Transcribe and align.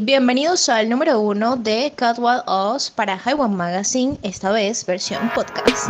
bienvenidos 0.00 0.68
al 0.68 0.88
número 0.88 1.20
uno 1.20 1.56
de 1.56 1.92
Catwalk 1.94 2.44
Oz 2.46 2.90
para 2.90 3.18
Highway 3.18 3.48
Magazine, 3.48 4.18
esta 4.22 4.50
vez 4.50 4.84
versión 4.86 5.30
podcast. 5.34 5.88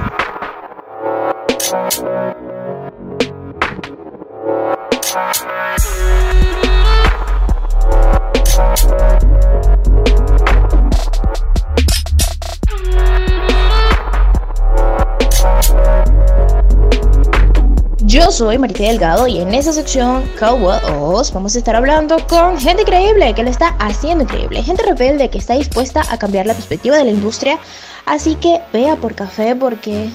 Yo 18.15 18.31
soy 18.31 18.59
Marita 18.59 18.85
Delgado 18.85 19.27
y 19.27 19.41
en 19.41 19.53
esta 19.55 19.73
sección 19.73 20.23
Cowboy 20.39 20.79
Oz 21.01 21.33
vamos 21.33 21.57
a 21.57 21.59
estar 21.59 21.75
hablando 21.75 22.17
con 22.29 22.57
gente 22.57 22.83
increíble 22.83 23.35
que 23.35 23.43
lo 23.43 23.51
está 23.51 23.71
haciendo 23.81 24.23
increíble, 24.23 24.63
gente 24.63 24.85
rebelde 24.85 25.31
que 25.31 25.39
está 25.39 25.55
dispuesta 25.55 26.01
a 26.09 26.17
cambiar 26.17 26.47
la 26.47 26.55
perspectiva 26.55 26.97
de 26.97 27.07
la 27.07 27.11
industria. 27.11 27.59
Así 28.07 28.37
que 28.37 28.61
vea 28.73 28.95
por 28.95 29.17
café 29.17 29.57
porque 29.57 30.09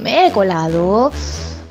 me 0.00 0.28
he 0.28 0.32
colado. 0.32 1.12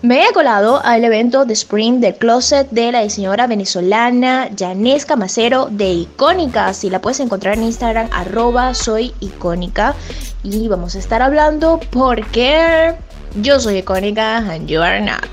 Me 0.04 0.24
he 0.24 0.32
colado 0.34 0.82
al 0.84 1.04
evento 1.04 1.46
de 1.46 1.54
Spring 1.54 2.00
del 2.00 2.14
Closet 2.14 2.70
de 2.70 2.92
la 2.92 3.02
diseñadora 3.02 3.48
venezolana 3.48 4.50
Janesca 4.56 5.16
Macero 5.16 5.68
de 5.72 5.92
Icónica. 5.94 6.76
Si 6.76 6.92
la 6.92 7.02
puedes 7.02 7.22
encontrar 7.22 7.58
en 7.58 7.64
Instagram, 7.64 8.08
arroba 8.12 8.76
soy 8.76 9.16
icónica. 9.20 9.96
Y 10.44 10.68
vamos 10.68 10.96
a 10.96 11.00
estar 11.00 11.24
hablando 11.24 11.80
porque 11.90 12.96
yo 13.36 13.60
soy 13.60 13.78
icónica 13.78 14.38
and 14.38 14.68
you 14.68 14.82
are 14.82 15.00
not. 15.00 15.28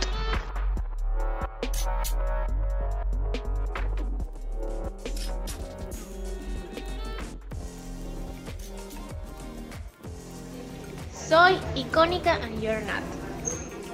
Soy 11.28 11.58
icónica 11.74 12.38
and 12.42 12.62
you're 12.62 12.80
not. 12.82 13.02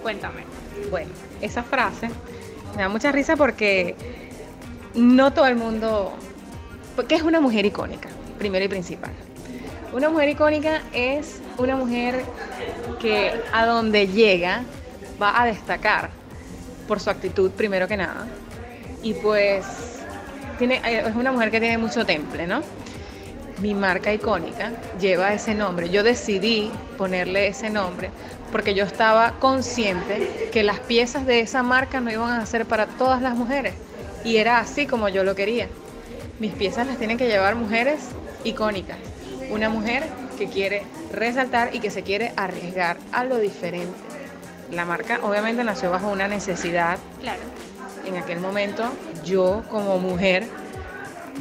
Cuéntame. 0.03 0.45
Bueno, 0.91 1.11
esa 1.41 1.63
frase 1.63 2.11
me 2.77 2.83
da 2.83 2.89
mucha 2.89 3.13
risa 3.13 3.37
porque 3.37 3.97
no 4.95 5.33
todo 5.33 5.47
el 5.47 5.57
mundo. 5.57 6.13
Porque 6.97 7.15
es 7.15 7.23
una 7.23 7.41
mujer 7.41 7.65
icónica, 7.65 8.11
primero 8.39 8.65
y 8.65 8.69
principal. 8.69 9.13
Una 9.95 10.11
mujer 10.11 10.29
icónica 10.31 10.83
es 10.93 11.41
una 11.59 11.77
mujer 11.77 12.25
que 13.01 13.33
a 13.53 13.67
donde 13.67 14.09
llega 14.09 14.63
va 15.21 15.41
a 15.41 15.47
destacar 15.47 16.11
por 16.89 17.01
su 17.01 17.11
actitud 17.11 17.51
primero 17.51 17.89
que 17.89 17.97
nada. 17.97 18.27
Y 19.03 19.15
pues 19.15 19.65
tiene, 20.59 20.81
es 20.85 21.15
una 21.15 21.33
mujer 21.33 21.51
que 21.51 21.61
tiene 21.61 21.79
mucho 21.79 22.05
temple, 22.05 22.47
¿no? 22.47 22.63
Mi 23.61 23.75
marca 23.75 24.13
icónica 24.13 24.73
lleva 25.01 25.33
ese 25.33 25.55
nombre. 25.55 25.91
Yo 25.91 26.03
decidí 26.03 26.71
ponerle 26.97 27.49
ese 27.49 27.71
nombre 27.71 28.11
porque 28.51 28.75
yo 28.75 28.85
estaba 28.85 29.33
consciente 29.41 30.51
que 30.53 30.63
las 30.63 30.79
piezas 30.81 31.27
de 31.27 31.41
esa 31.41 31.63
marca 31.63 32.01
no 32.01 32.11
iban 32.11 32.41
a 32.41 32.47
ser 32.47 32.67
para 32.67 32.87
todas 32.87 33.23
las 33.23 33.35
mujeres. 33.35 33.75
Y 34.25 34.37
era 34.37 34.59
así 34.59 34.87
como 34.87 35.09
yo 35.09 35.25
lo 35.25 35.35
quería. 35.35 35.69
Mis 36.39 36.53
piezas 36.53 36.87
las 36.87 36.99
tienen 36.99 37.19
que 37.19 37.29
llevar 37.29 37.55
mujeres 37.55 38.01
icónicas. 38.45 38.99
Una 39.51 39.69
mujer 39.69 40.05
que 40.33 40.49
quiere 40.49 40.83
resaltar 41.13 41.75
y 41.75 41.81
que 41.81 41.91
se 41.91 42.03
quiere 42.03 42.33
arriesgar 42.37 42.97
a 43.13 43.25
lo 43.25 43.39
diferente. 43.39 43.95
La 44.71 44.85
marca 44.85 45.21
obviamente 45.23 45.63
nació 45.65 45.91
bajo 45.91 46.09
una 46.09 46.29
necesidad. 46.29 46.99
Claro. 47.21 47.41
En 48.07 48.17
aquel 48.17 48.41
momento 48.41 48.85
yo 49.25 49.63
como 49.71 49.99
mujer 49.99 50.47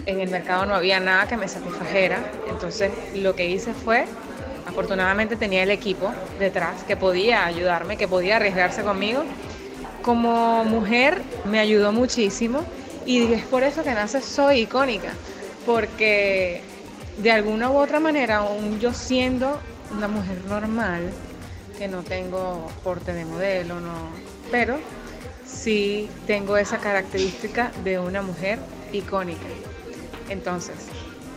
en 0.06 0.20
el 0.20 0.30
mercado 0.30 0.66
no 0.66 0.76
había 0.76 1.00
nada 1.00 1.28
que 1.28 1.38
me 1.38 1.48
satisfajera, 1.48 2.20
entonces 2.50 2.92
lo 3.16 3.36
que 3.36 3.48
hice 3.50 3.74
fue, 3.74 4.06
afortunadamente 4.68 5.36
tenía 5.36 5.64
el 5.64 5.72
equipo 5.72 6.12
detrás 6.40 6.84
que 6.84 6.96
podía 6.96 7.46
ayudarme, 7.46 7.98
que 7.98 8.08
podía 8.08 8.38
arriesgarse 8.38 8.84
conmigo. 8.84 9.24
Como 10.02 10.64
mujer 10.66 11.22
me 11.46 11.60
ayudó 11.60 11.92
muchísimo 11.92 12.64
y 13.06 13.34
es 13.34 13.44
por 13.46 13.64
eso 13.64 13.84
que 13.84 13.94
nace 13.94 14.22
Soy 14.22 14.62
Icónica, 14.62 15.14
porque 15.66 16.62
de 17.18 17.32
alguna 17.32 17.70
u 17.70 17.78
otra 17.78 18.00
manera, 18.00 18.38
aún 18.38 18.80
yo 18.80 18.94
siendo 18.94 19.60
una 19.96 20.08
mujer 20.08 20.44
normal, 20.46 21.12
que 21.78 21.88
no 21.88 22.04
tengo 22.04 22.68
porte 22.84 23.14
de 23.14 23.26
modelo, 23.26 23.80
no, 23.80 24.10
pero 24.52 24.78
sí 25.46 26.10
tengo 26.28 26.58
esa 26.58 26.78
característica 26.78 27.72
de 27.84 28.00
una 28.00 28.22
mujer 28.22 28.60
icónica. 28.92 29.48
Entonces, 30.30 30.76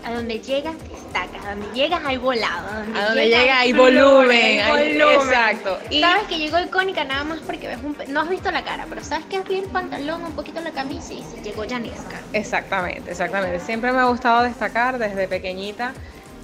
a 0.04 0.12
donde 0.12 0.38
llegas 0.40 0.74
destacas, 0.88 1.44
a 1.44 1.54
donde 1.54 1.66
llegas 1.74 2.02
hay 2.04 2.18
volado, 2.18 2.68
a 2.68 2.78
donde, 2.80 2.98
a 2.98 3.06
donde 3.06 3.28
llega, 3.28 3.58
hay 3.58 3.72
volumen, 3.72 4.60
hay 4.60 4.98
volumen. 4.98 5.20
exacto. 5.20 5.78
Y 5.90 6.00
sabes 6.00 6.24
que 6.24 6.38
llegó 6.38 6.60
icónica 6.60 7.04
nada 7.04 7.24
más 7.24 7.40
porque 7.40 7.68
ves 7.68 7.78
un, 7.82 7.96
no 8.08 8.20
has 8.20 8.28
visto 8.28 8.50
la 8.50 8.64
cara, 8.64 8.86
pero 8.88 9.02
sabes 9.02 9.24
que 9.26 9.36
has 9.36 9.48
visto 9.48 9.64
el 9.64 9.70
pantalón, 9.70 10.22
un 10.24 10.32
poquito 10.32 10.60
la 10.60 10.72
camisa 10.72 11.14
y 11.14 11.22
se 11.22 11.42
llegó 11.42 11.64
Janesca. 11.68 12.20
Exactamente, 12.32 13.10
exactamente. 13.10 13.60
Siempre 13.60 13.92
me 13.92 13.98
ha 13.98 14.04
gustado 14.04 14.42
destacar 14.42 14.98
desde 14.98 15.26
pequeñita. 15.26 15.94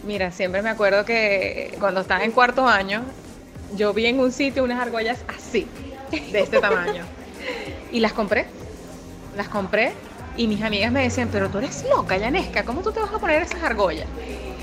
Mira, 0.04 0.30
siempre 0.30 0.62
me 0.62 0.70
acuerdo 0.70 1.04
que 1.04 1.76
cuando 1.78 2.00
estaba 2.00 2.24
en 2.24 2.32
cuarto 2.32 2.66
año, 2.66 3.02
yo 3.76 3.92
vi 3.92 4.06
en 4.06 4.18
un 4.18 4.32
sitio 4.32 4.64
unas 4.64 4.80
argollas 4.80 5.24
así, 5.28 5.66
de 6.10 6.40
este 6.40 6.60
tamaño. 6.60 7.04
y 7.92 8.00
las 8.00 8.12
compré. 8.12 8.46
Las 9.36 9.48
compré 9.48 9.92
y 10.36 10.46
mis 10.46 10.62
amigas 10.62 10.92
me 10.92 11.02
decían, 11.02 11.28
pero 11.30 11.48
tú 11.48 11.58
eres 11.58 11.84
loca, 11.88 12.16
Yanesca, 12.16 12.64
¿cómo 12.64 12.82
tú 12.82 12.92
te 12.92 13.00
vas 13.00 13.12
a 13.12 13.18
poner 13.18 13.42
esas 13.42 13.62
argollas? 13.62 14.06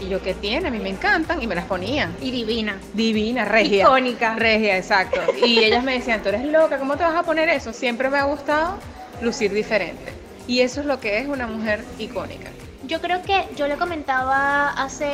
Y 0.01 0.09
yo, 0.09 0.22
¿qué 0.22 0.33
tiene? 0.33 0.67
A 0.67 0.72
mí 0.72 0.79
me 0.79 0.89
encantan 0.89 1.41
y 1.41 1.47
me 1.47 1.55
las 1.55 1.66
ponía. 1.66 2.11
Y 2.22 2.31
divina. 2.31 2.78
Divina, 2.94 3.45
regia. 3.45 3.83
Icónica. 3.83 4.35
Regia, 4.35 4.78
exacto. 4.78 5.19
Y 5.44 5.59
ellas 5.59 5.83
me 5.83 5.94
decían, 5.94 6.22
tú 6.22 6.29
eres 6.29 6.45
loca, 6.45 6.78
¿cómo 6.78 6.97
te 6.97 7.03
vas 7.03 7.16
a 7.16 7.23
poner 7.23 7.50
eso? 7.50 7.73
Siempre 7.73 8.09
me 8.09 8.17
ha 8.17 8.23
gustado 8.23 8.78
lucir 9.22 9.51
diferente. 9.51 10.13
Y 10.47 10.61
eso 10.61 10.81
es 10.81 10.85
lo 10.85 11.00
que 11.00 11.19
es 11.19 11.28
una 11.28 11.47
mujer 11.47 11.84
icónica. 11.99 12.49
Yo 12.85 13.01
creo 13.01 13.22
que 13.22 13.45
yo 13.57 13.67
le 13.67 13.75
comentaba 13.75 14.69
hace 14.69 15.09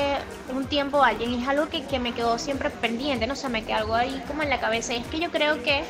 un 0.53 0.65
tiempo 0.65 1.03
a 1.03 1.07
alguien 1.07 1.31
y 1.31 1.41
es 1.41 1.47
algo 1.47 1.69
que, 1.69 1.83
que 1.85 1.97
me 1.97 2.13
quedó 2.13 2.37
siempre 2.37 2.69
pendiente, 2.69 3.25
no 3.25 3.35
sé, 3.35 3.49
me 3.49 3.63
quedó 3.63 3.77
algo 3.77 3.95
ahí 3.95 4.21
como 4.27 4.43
en 4.43 4.49
la 4.49 4.59
cabeza. 4.59 4.93
Y 4.93 4.97
es 4.97 5.07
que 5.07 5.19
yo 5.19 5.31
creo 5.31 5.63
que 5.63 5.83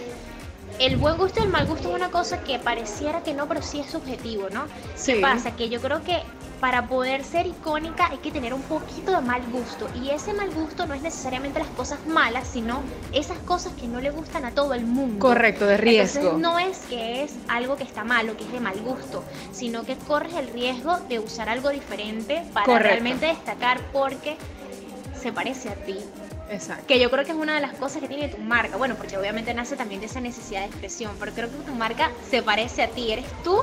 el 0.80 0.98
buen 0.98 1.18
gusto 1.18 1.40
y 1.40 1.44
el 1.44 1.50
mal 1.50 1.66
gusto 1.68 1.90
es 1.90 1.96
una 1.96 2.10
cosa 2.10 2.44
que 2.44 2.60
pareciera 2.60 3.22
que 3.24 3.34
no, 3.34 3.48
pero 3.48 3.62
sí 3.62 3.80
es 3.80 3.90
subjetivo, 3.92 4.50
¿no? 4.50 4.66
Sí. 4.96 5.14
¿Qué 5.14 5.22
pasa? 5.22 5.56
Que 5.56 5.70
yo 5.70 5.80
creo 5.82 6.04
que 6.04 6.22
para 6.60 6.88
poder 6.88 7.26
ser 7.26 7.46
icónica 7.46 8.08
hay 8.08 8.20
que 8.20 8.32
tener 8.32 8.54
un 8.54 8.62
poquito 8.62 9.12
de 9.12 9.20
mal 9.20 9.42
gusto. 9.52 9.88
Y 10.02 10.12
ese 10.12 10.34
mal 10.34 10.50
gusto 10.52 10.86
no 10.86 10.94
es 10.94 11.02
necesariamente 11.02 11.60
las 11.60 11.68
cosas 11.70 12.00
malas, 12.08 12.48
sino 12.48 12.82
esas 13.12 13.38
cosas 13.40 13.74
que 13.74 13.86
no 13.86 14.00
le 14.00 14.12
gustan 14.12 14.46
a 14.46 14.52
todo 14.52 14.74
el 14.74 14.86
mundo. 14.86 15.20
Correcto, 15.20 15.66
de 15.66 15.76
riesgo. 15.76 16.22
Entonces 16.22 16.42
no 16.42 16.60
es 16.60 16.78
que 16.90 17.24
es 17.24 17.36
algo 17.50 17.76
que 17.76 17.84
está 17.84 18.06
malo, 18.06 18.38
que 18.38 18.46
es 18.46 18.52
de 18.54 18.62
mal 18.62 18.80
gusto, 18.80 19.26
sino 19.52 19.84
que 19.84 19.98
corres 19.98 20.36
el 20.36 20.48
riesgo 20.48 20.98
de 21.10 21.20
usar 21.20 21.50
algo 21.50 21.70
diferente 21.70 22.44
para 22.54 22.66
Correcto. 22.66 22.88
realmente 22.88 23.26
destacar 23.26 23.82
porque 23.92 24.38
se 25.22 25.34
parece 25.34 25.68
a 25.68 25.76
ti. 25.76 25.98
Exacto. 26.50 26.84
Que 26.88 27.00
yo 27.00 27.10
creo 27.10 27.24
que 27.26 27.32
es 27.32 27.38
una 27.38 27.56
de 27.56 27.62
las 27.62 27.74
cosas 27.74 28.02
que 28.02 28.08
tiene 28.08 28.28
tu 28.28 28.38
marca. 28.38 28.78
Bueno, 28.78 28.96
porque 28.96 29.18
obviamente 29.18 29.54
nace 29.54 29.76
también 29.76 30.02
de 30.02 30.08
esa 30.08 30.20
necesidad 30.22 30.62
de 30.62 30.68
expresión, 30.68 31.12
pero 31.20 31.32
creo 31.32 31.50
que 31.50 31.56
tu 31.58 31.74
marca 31.74 32.12
se 32.30 32.44
parece 32.44 32.84
a 32.84 32.88
ti, 32.90 33.12
eres 33.12 33.26
tú. 33.44 33.62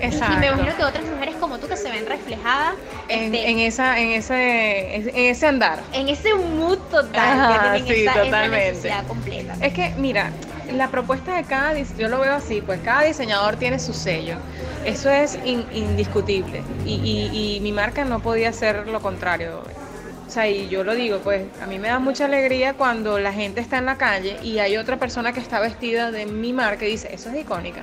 Y- 0.00 0.04
Exacto. 0.06 0.34
Y 0.34 0.36
me 0.38 0.46
imagino 0.46 0.74
que 0.76 0.84
otras 0.84 1.04
mujeres 1.04 1.34
como 1.36 1.58
tú 1.58 1.68
que 1.68 1.76
se 1.76 1.90
ven 1.90 2.06
reflejadas 2.06 2.74
En, 3.08 3.34
este, 3.34 3.50
en 3.50 3.58
esa, 3.58 3.98
en, 4.00 4.08
ese, 4.12 4.94
en 4.96 5.16
ese 5.16 5.46
andar. 5.46 5.80
en 5.92 6.08
ese 6.08 6.32
mood 6.34 6.78
total, 6.90 7.40
Ajá, 7.40 7.74
que 7.74 7.94
sí, 7.94 8.00
esa, 8.02 8.12
esa 8.12 8.22
totalmente. 8.24 8.68
necesidad 8.70 9.06
completa. 9.06 9.54
Es 9.60 9.74
que, 9.74 9.90
mira, 9.98 10.30
la 10.72 10.88
propuesta 10.88 11.34
de 11.36 11.44
cada, 11.44 11.74
yo 11.78 12.08
lo 12.08 12.20
veo 12.20 12.32
así, 12.34 12.62
pues 12.62 12.80
cada 12.82 13.02
diseñador 13.02 13.56
tiene 13.56 13.78
su 13.78 13.92
sello. 13.92 14.36
Eso 14.86 15.10
es 15.10 15.38
in- 15.44 15.66
indiscutible. 15.72 16.62
Y, 16.86 16.94
y- 16.94 17.56
y 17.56 17.60
mi 17.60 17.72
marca 17.72 18.04
no 18.06 18.20
podía 18.20 18.52
ser 18.54 18.86
lo 18.88 19.00
contrario. 19.02 19.62
O 20.30 20.32
sea, 20.32 20.48
y 20.48 20.68
yo 20.68 20.84
lo 20.84 20.94
digo, 20.94 21.18
pues 21.18 21.42
a 21.60 21.66
mí 21.66 21.80
me 21.80 21.88
da 21.88 21.98
mucha 21.98 22.26
alegría 22.26 22.74
cuando 22.74 23.18
la 23.18 23.32
gente 23.32 23.60
está 23.60 23.78
en 23.78 23.86
la 23.86 23.98
calle 23.98 24.36
y 24.44 24.60
hay 24.60 24.76
otra 24.76 24.96
persona 24.96 25.32
que 25.32 25.40
está 25.40 25.58
vestida 25.58 26.12
de 26.12 26.24
mi 26.24 26.52
marca 26.52 26.84
y 26.84 26.92
dice, 26.92 27.12
eso 27.12 27.30
es 27.30 27.40
icónica. 27.40 27.82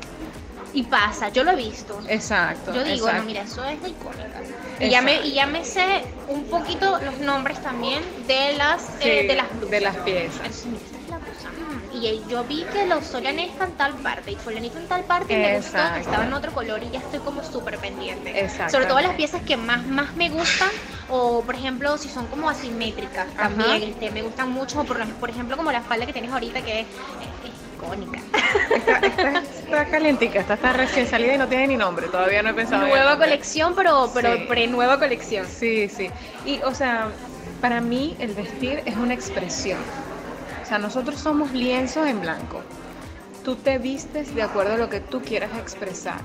Y 0.72 0.84
pasa, 0.84 1.28
yo 1.28 1.44
lo 1.44 1.52
he 1.52 1.58
visto. 1.58 2.00
Exacto. 2.08 2.74
Yo 2.74 2.86
digo, 2.86 3.08
exacto. 3.08 3.18
no, 3.20 3.26
mira, 3.26 3.42
eso 3.42 3.66
es 3.66 3.76
icónica. 3.80 4.40
Y 4.80 4.90
ya, 4.90 5.02
me, 5.02 5.28
y 5.28 5.34
ya 5.34 5.46
me 5.46 5.66
sé 5.66 6.04
un 6.30 6.46
poquito 6.46 6.98
los 7.04 7.20
nombres 7.20 7.62
también 7.62 8.02
de 8.28 8.54
las, 8.54 8.82
Sí, 9.02 9.10
eh, 9.10 9.28
de 9.28 9.36
las 9.36 9.50
blusas. 9.50 9.70
de 9.70 9.82
las 9.82 9.96
piezas. 9.98 10.48
Es 10.48 10.66
Y 12.00 12.24
yo 12.30 12.44
vi 12.44 12.64
que 12.72 12.86
los 12.86 13.06
Sorianesca 13.06 13.66
en 13.66 13.72
tal 13.74 13.94
parte 13.96 14.32
y 14.32 14.36
Fulanito 14.36 14.78
en 14.78 14.88
tal 14.88 15.04
parte 15.04 15.34
y 15.34 15.38
me 15.38 15.58
gustó 15.58 15.72
que 15.72 15.78
Exacto. 15.78 16.00
estaba 16.02 16.26
en 16.26 16.34
otro 16.34 16.52
color 16.52 16.84
y 16.84 16.92
ya 16.92 17.00
estoy 17.00 17.20
como 17.20 17.44
súper 17.44 17.78
pendiente. 17.80 18.30
Exactamente. 18.32 18.72
Sobre 18.72 18.86
todo 18.86 19.02
las 19.02 19.16
piezas 19.16 19.42
que 19.42 19.58
más, 19.58 19.86
más 19.88 20.16
me 20.16 20.30
gustan 20.30 20.70
o 21.10 21.42
por 21.42 21.56
ejemplo 21.56 21.98
si 21.98 22.10
son 22.10 22.28
como 22.28 22.50
asimétricas 22.50 23.28
también 23.36 23.82
este, 23.84 24.12
me 24.12 24.22
gustan 24.22 24.52
mucho. 24.52 24.84
Por, 24.84 25.04
por 25.16 25.30
ejemplo 25.30 25.58
como 25.58 25.72
la 25.72 25.82
falda 25.82 26.06
que 26.06 26.14
tienes 26.14 26.32
ahorita 26.32 26.62
que 26.62 26.82
es, 26.82 26.88
icónica. 27.76 28.20
Esta, 28.76 28.98
esta 29.00 29.40
es 29.40 29.50
está 29.60 29.86
calientica, 29.92 30.40
esta 30.40 30.54
está 30.56 30.74
recién 30.74 31.08
salida 31.08 31.36
y 31.36 31.38
no 31.38 31.48
tiene 31.48 31.68
ni 31.68 31.78
nombre, 31.78 32.08
todavía 32.08 32.42
no 32.42 32.50
he 32.50 32.54
pensado 32.54 32.88
Nueva 32.88 33.18
colección, 33.18 33.74
pero, 33.76 34.10
pero 34.14 34.36
Sí. 34.36 34.46
pre-nueva 34.48 35.00
colección. 35.00 35.46
Sí, 35.48 35.88
sí. 35.90 36.10
Y, 36.46 36.60
o 36.64 36.74
sea, 36.74 37.10
para 37.62 37.82
mí 37.82 38.16
el 38.20 38.34
vestir 38.34 38.82
es 38.86 38.96
una 38.98 39.14
expresión. 39.14 39.80
O 40.68 40.70
sea, 40.70 40.80
nosotros 40.80 41.18
somos 41.22 41.54
lienzos 41.54 42.06
en 42.08 42.20
blanco. 42.20 42.60
Tú 43.46 43.56
te 43.56 43.78
vistes 43.78 44.36
de 44.36 44.44
acuerdo 44.44 44.74
a 44.74 44.78
lo 44.78 44.90
que 44.90 45.00
tú 45.00 45.22
quieras 45.22 45.52
expresar, 45.58 46.20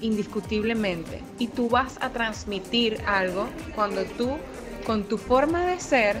indiscutiblemente. 0.00 1.20
Y 1.40 1.48
tú 1.48 1.68
vas 1.68 1.98
a 2.00 2.10
transmitir 2.10 3.00
algo 3.08 3.48
cuando 3.74 4.04
tú, 4.04 4.36
con 4.86 5.02
tu 5.02 5.18
forma 5.18 5.66
de 5.66 5.80
ser, 5.80 6.16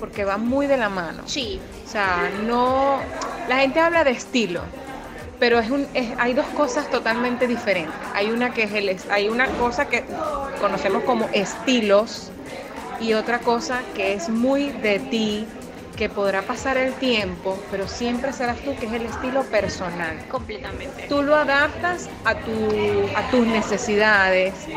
porque 0.00 0.24
va 0.24 0.36
muy 0.36 0.66
de 0.66 0.76
la 0.78 0.88
mano. 0.88 1.22
Sí, 1.26 1.60
O 1.86 1.88
sea, 1.88 2.28
no. 2.44 2.96
La 3.48 3.58
gente 3.58 3.78
habla 3.78 4.02
de 4.02 4.10
estilo, 4.10 4.62
pero 5.38 5.60
es 5.60 5.70
un, 5.70 5.86
es- 5.94 6.10
hay 6.18 6.34
dos 6.34 6.46
cosas 6.56 6.90
totalmente 6.90 7.46
diferentes. 7.46 7.94
Hay 8.14 8.32
una 8.32 8.52
que 8.52 8.64
es 8.64 8.72
el, 8.72 8.96
hay 9.12 9.28
una 9.28 9.46
cosa 9.58 9.86
que 9.86 10.02
conocemos 10.60 11.04
como 11.04 11.28
estilos 11.32 12.32
y 13.00 13.12
otra 13.12 13.38
cosa 13.38 13.80
que 13.94 14.14
es 14.14 14.28
muy 14.28 14.70
de 14.70 14.98
ti, 14.98 15.46
que 15.94 16.08
podrá 16.10 16.46
pasar 16.46 16.76
el 16.78 16.98
tiempo, 16.98 17.66
pero 17.70 17.86
siempre 17.88 18.32
serás 18.32 18.62
tú, 18.62 18.78
que 18.78 18.86
es 18.86 18.92
el 18.92 19.06
estilo 19.06 19.50
personal. 19.50 20.26
completamente. 20.28 21.08
Tú 21.08 21.22
lo 21.22 21.36
adaptas 21.36 22.10
a, 22.24 22.42
tu, 22.42 23.10
a 23.14 23.28
tus 23.28 23.46
necesidades, 23.46 24.70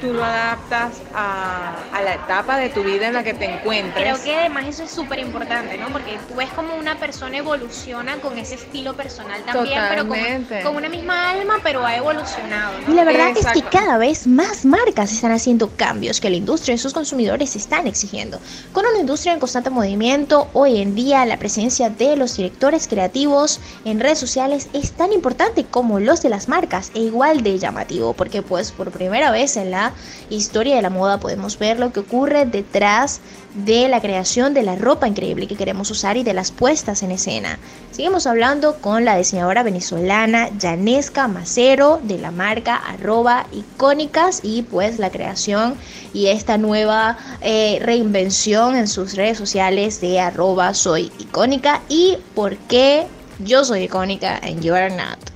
tú 0.00 0.12
lo 0.12 0.24
adaptas 0.24 1.00
a, 1.14 1.74
a 1.92 2.02
la 2.02 2.14
etapa 2.14 2.56
de 2.56 2.68
tu 2.70 2.82
vida 2.82 3.08
en 3.08 3.14
la 3.14 3.22
que 3.22 3.34
te 3.34 3.44
encuentres. 3.44 3.94
Creo 4.02 4.22
que 4.22 4.36
además 4.36 4.66
eso 4.66 4.84
es 4.84 4.90
súper 4.90 5.18
importante, 5.18 5.76
¿no? 5.78 5.88
Porque 5.88 6.18
tú 6.28 6.34
ves 6.36 6.48
como 6.50 6.74
una 6.76 6.96
persona 6.96 7.36
evoluciona 7.38 8.16
con 8.16 8.38
ese 8.38 8.54
estilo 8.54 8.94
personal 8.94 9.42
también, 9.44 9.78
Totalmente. 9.80 10.46
pero 10.48 10.64
con, 10.64 10.74
con 10.74 10.76
una 10.76 10.88
misma 10.88 11.30
alma, 11.30 11.54
pero 11.62 11.84
ha 11.84 11.96
evolucionado, 11.96 12.72
Y 12.86 12.90
¿no? 12.90 12.96
la 12.96 13.04
verdad 13.04 13.28
es 13.30 13.38
Exacto. 13.38 13.60
que 13.70 13.78
cada 13.78 13.98
vez 13.98 14.26
más 14.26 14.64
marcas 14.64 15.12
están 15.12 15.32
haciendo 15.32 15.70
cambios 15.76 16.20
que 16.20 16.30
la 16.30 16.36
industria 16.36 16.74
y 16.74 16.78
sus 16.78 16.92
consumidores 16.92 17.56
están 17.56 17.86
exigiendo. 17.86 18.38
Con 18.72 18.84
una 18.86 18.98
industria 18.98 19.32
en 19.32 19.40
constante 19.40 19.70
movimiento, 19.70 20.48
hoy 20.52 20.80
en 20.80 20.94
día 20.94 21.24
la 21.26 21.36
presencia 21.38 21.90
de 21.90 22.16
los 22.16 22.36
directores 22.36 22.88
creativos 22.88 23.60
en 23.84 24.00
redes 24.00 24.18
sociales 24.18 24.68
es 24.72 24.92
tan 24.92 25.12
importante 25.12 25.64
como 25.64 26.00
los 26.00 26.22
de 26.22 26.28
las 26.30 26.48
marcas 26.48 26.90
e 26.94 27.00
igual 27.00 27.42
de 27.42 27.58
llamativo, 27.58 28.12
porque 28.14 28.42
pues 28.42 28.72
por 28.72 28.90
primera 28.90 29.30
vez 29.30 29.56
en 29.56 29.70
la 29.70 29.89
historia 30.28 30.76
de 30.76 30.82
la 30.82 30.90
moda 30.90 31.18
podemos 31.18 31.58
ver 31.58 31.78
lo 31.78 31.92
que 31.92 32.00
ocurre 32.00 32.46
detrás 32.46 33.20
de 33.54 33.88
la 33.88 34.00
creación 34.00 34.54
de 34.54 34.62
la 34.62 34.76
ropa 34.76 35.08
increíble 35.08 35.48
que 35.48 35.56
queremos 35.56 35.90
usar 35.90 36.16
y 36.16 36.22
de 36.22 36.34
las 36.34 36.52
puestas 36.52 37.02
en 37.02 37.10
escena. 37.10 37.58
Seguimos 37.90 38.26
hablando 38.26 38.76
con 38.76 39.04
la 39.04 39.16
diseñadora 39.16 39.62
venezolana 39.62 40.48
Yanesca 40.58 41.26
Macero 41.28 42.00
de 42.02 42.18
la 42.18 42.30
marca 42.30 42.76
arroba 42.76 43.46
icónicas 43.52 44.40
y 44.42 44.62
pues 44.62 44.98
la 44.98 45.10
creación 45.10 45.74
y 46.12 46.26
esta 46.26 46.58
nueva 46.58 47.18
eh, 47.40 47.78
reinvención 47.82 48.76
en 48.76 48.88
sus 48.88 49.14
redes 49.14 49.38
sociales 49.38 50.00
de 50.00 50.20
arroba 50.20 50.74
soy 50.74 51.12
icónica 51.18 51.82
y 51.88 52.18
por 52.34 52.56
qué 52.56 53.06
yo 53.40 53.64
soy 53.64 53.84
icónica 53.84 54.38
and 54.42 54.62
you 54.62 54.74
are 54.74 54.90
not. 54.90 55.29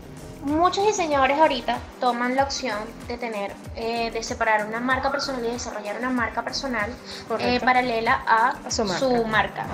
Muchos 0.44 0.86
diseñadores 0.86 1.38
ahorita 1.38 1.78
toman 2.00 2.36
la 2.36 2.44
opción 2.44 2.76
de 3.08 3.16
tener, 3.16 3.54
eh, 3.76 4.10
de 4.10 4.22
separar 4.22 4.66
una 4.66 4.78
marca 4.78 5.10
personal 5.10 5.42
y 5.42 5.48
desarrollar 5.48 5.96
una 5.98 6.10
marca 6.10 6.42
personal 6.42 6.90
eh, 7.40 7.60
paralela 7.64 8.22
a, 8.26 8.54
A 8.66 8.70
su 8.70 8.84
marca. 8.84 8.98
su 8.98 9.24
marca. 9.24 9.66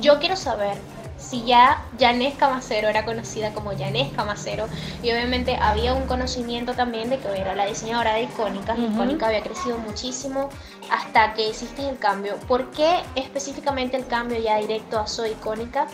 Yo 0.00 0.18
quiero 0.18 0.34
saber 0.34 0.76
si 1.16 1.44
ya 1.44 1.80
Janés 1.98 2.34
Camacero 2.34 2.88
era 2.88 3.04
conocida 3.04 3.52
como 3.54 3.70
Janés 3.70 4.12
Camacero 4.14 4.66
y 5.00 5.12
obviamente 5.12 5.56
había 5.56 5.94
un 5.94 6.06
conocimiento 6.06 6.74
también 6.74 7.08
de 7.08 7.18
que 7.18 7.28
era 7.40 7.54
la 7.54 7.66
diseñadora 7.66 8.14
de 8.14 8.24
Icónicas. 8.24 8.76
Ujú. 8.78 8.92
Icónica 8.94 9.28
había 9.28 9.42
crecido 9.42 9.78
muchísimo 9.78 10.50
hasta 10.90 11.34
que 11.34 11.48
hiciste 11.48 11.88
el 11.88 11.98
cambio. 11.98 12.36
¿Por 12.48 12.72
qué 12.72 13.00
específicamente 13.14 13.96
el 13.96 14.06
cambio 14.08 14.38
ya 14.40 14.56
directo 14.56 14.98
a 14.98 15.06
Soy 15.06 15.30
Icónica 15.30 15.86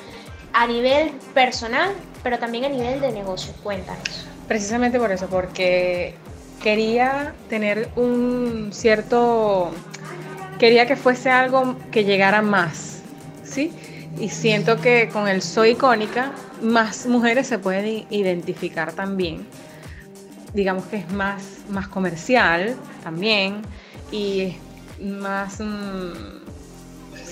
a 0.53 0.67
nivel 0.67 1.13
personal, 1.35 1.93
pero 2.23 2.39
también 2.39 2.65
a 2.65 2.69
nivel 2.69 3.01
de 3.01 3.13
negocio? 3.13 3.53
Cuéntanos. 3.63 4.27
Precisamente 4.49 4.99
por 4.99 5.11
eso, 5.13 5.27
porque 5.29 6.15
quería 6.63 7.35
tener 7.49 7.89
un 7.97 8.71
cierto, 8.73 9.73
quería 10.59 10.87
que 10.87 10.97
fuese 10.97 11.31
algo 11.31 11.77
que 11.91 12.05
llegara 12.05 12.43
más, 12.43 13.03
¿sí? 13.45 13.73
Y 14.19 14.29
siento 14.29 14.81
que 14.81 15.09
con 15.09 15.27
el 15.27 15.43
Soy 15.43 15.71
Icónica, 15.71 16.33
más 16.61 17.07
mujeres 17.07 17.47
se 17.47 17.59
pueden 17.59 18.07
identificar 18.11 18.93
también. 18.93 19.47
Digamos 20.55 20.85
que 20.85 20.97
es 20.97 21.11
más, 21.11 21.43
más 21.71 21.89
comercial 21.89 22.77
también 23.03 23.63
y 24.11 24.43
es 25.01 25.07
más, 25.07 25.61
mm, 25.61 26.42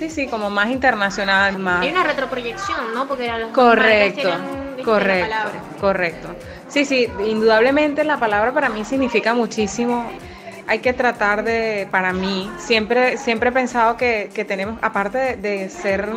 sí, 0.01 0.09
sí, 0.11 0.27
como 0.27 0.49
más 0.49 0.71
internacional, 0.71 1.59
más... 1.59 1.83
Hay 1.83 1.91
una 1.91 2.05
retroproyección, 2.05 2.95
¿no? 2.95 3.07
Porque 3.07 3.31
Correcto, 3.53 4.21
tienen, 4.23 4.77
viste, 4.77 4.79
la 4.79 4.85
correcto, 4.85 5.29
palabra. 5.31 5.61
correcto. 5.81 6.29
Sí, 6.69 6.85
sí, 6.87 7.07
indudablemente 7.27 8.03
la 8.05 8.19
palabra 8.19 8.53
para 8.53 8.71
mí 8.71 8.85
significa 8.85 9.35
muchísimo. 9.35 10.11
Hay 10.67 10.79
que 10.79 10.93
tratar 10.95 11.45
de, 11.45 11.87
para 11.91 12.13
mí, 12.13 12.51
siempre, 12.59 13.19
siempre 13.19 13.51
he 13.51 13.53
pensado 13.53 13.97
que, 13.97 14.31
que 14.35 14.45
tenemos, 14.45 14.79
aparte 14.83 15.19
de, 15.19 15.37
de 15.37 15.69
ser 15.69 16.09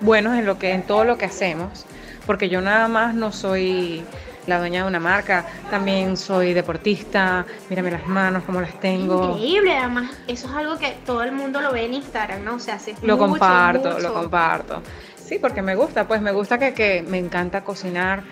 buenos 0.00 0.38
en 0.38 0.46
lo 0.46 0.58
que, 0.58 0.72
en 0.72 0.82
todo 0.82 1.04
lo 1.04 1.18
que 1.18 1.24
hacemos, 1.24 1.86
porque 2.24 2.48
yo 2.48 2.60
nada 2.60 2.86
más 2.86 3.14
no 3.14 3.32
soy 3.32 4.04
la 4.48 4.58
dueña 4.58 4.82
de 4.82 4.88
una 4.88 4.98
marca, 4.98 5.44
también 5.70 6.16
soy 6.16 6.54
deportista, 6.54 7.44
mírame 7.68 7.90
las 7.90 8.06
manos, 8.06 8.42
cómo 8.44 8.60
las 8.60 8.78
tengo. 8.80 9.36
Increíble, 9.36 9.76
además, 9.76 10.10
eso 10.26 10.48
es 10.48 10.54
algo 10.54 10.78
que 10.78 10.96
todo 11.04 11.22
el 11.22 11.32
mundo 11.32 11.60
lo 11.60 11.72
ve 11.72 11.84
en 11.84 11.94
Instagram, 11.94 12.42
¿no? 12.44 12.54
O 12.54 12.58
sea, 12.58 12.78
Lo 13.02 13.16
mucho, 13.16 13.18
comparto, 13.18 13.90
mucho. 13.90 14.00
lo 14.00 14.14
comparto. 14.14 14.82
Sí, 15.22 15.38
porque 15.38 15.60
me 15.60 15.74
gusta, 15.74 16.08
pues 16.08 16.22
me 16.22 16.32
gusta 16.32 16.58
que, 16.58 16.72
que 16.72 17.04
me 17.06 17.18
encanta 17.18 17.62
cocinar. 17.62 18.22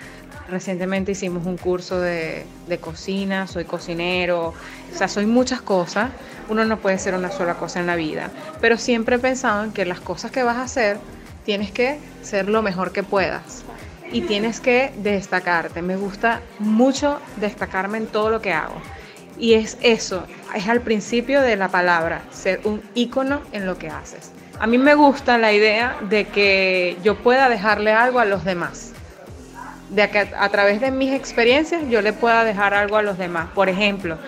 Recientemente 0.48 1.12
hicimos 1.12 1.44
un 1.44 1.56
curso 1.58 2.00
de, 2.00 2.46
de 2.68 2.78
cocina, 2.78 3.46
soy 3.46 3.64
cocinero, 3.64 4.48
o 4.94 4.96
sea, 4.96 5.08
soy 5.08 5.26
muchas 5.26 5.60
cosas. 5.60 6.10
Uno 6.48 6.64
no 6.64 6.78
puede 6.78 6.98
ser 6.98 7.14
una 7.14 7.30
sola 7.30 7.54
cosa 7.54 7.80
en 7.80 7.86
la 7.86 7.96
vida, 7.96 8.30
pero 8.60 8.78
siempre 8.78 9.16
he 9.16 9.18
pensado 9.18 9.64
en 9.64 9.72
que 9.72 9.84
las 9.84 10.00
cosas 10.00 10.30
que 10.30 10.42
vas 10.44 10.56
a 10.56 10.62
hacer 10.62 10.98
tienes 11.44 11.70
que 11.72 11.98
ser 12.22 12.48
lo 12.48 12.62
mejor 12.62 12.92
que 12.92 13.02
puedas 13.02 13.65
y 14.12 14.22
tienes 14.22 14.60
que 14.60 14.92
destacarte. 14.96 15.82
Me 15.82 15.96
gusta 15.96 16.40
mucho 16.58 17.20
destacarme 17.36 17.98
en 17.98 18.06
todo 18.06 18.30
lo 18.30 18.40
que 18.40 18.52
hago. 18.52 18.80
Y 19.38 19.54
es 19.54 19.76
eso, 19.82 20.24
es 20.54 20.66
al 20.68 20.80
principio 20.80 21.42
de 21.42 21.56
la 21.56 21.68
palabra, 21.68 22.22
ser 22.30 22.60
un 22.64 22.82
ícono 22.94 23.42
en 23.52 23.66
lo 23.66 23.76
que 23.76 23.90
haces. 23.90 24.32
A 24.58 24.66
mí 24.66 24.78
me 24.78 24.94
gusta 24.94 25.36
la 25.36 25.52
idea 25.52 25.96
de 26.08 26.26
que 26.28 26.96
yo 27.04 27.16
pueda 27.16 27.48
dejarle 27.50 27.92
algo 27.92 28.18
a 28.18 28.24
los 28.24 28.44
demás. 28.44 28.92
De 29.90 30.08
que 30.08 30.20
a, 30.20 30.28
a 30.38 30.48
través 30.48 30.80
de 30.80 30.90
mis 30.90 31.12
experiencias 31.12 31.82
yo 31.90 32.00
le 32.00 32.14
pueda 32.14 32.44
dejar 32.44 32.72
algo 32.72 32.96
a 32.96 33.02
los 33.02 33.18
demás. 33.18 33.48
Por 33.54 33.68
ejemplo, 33.68 34.18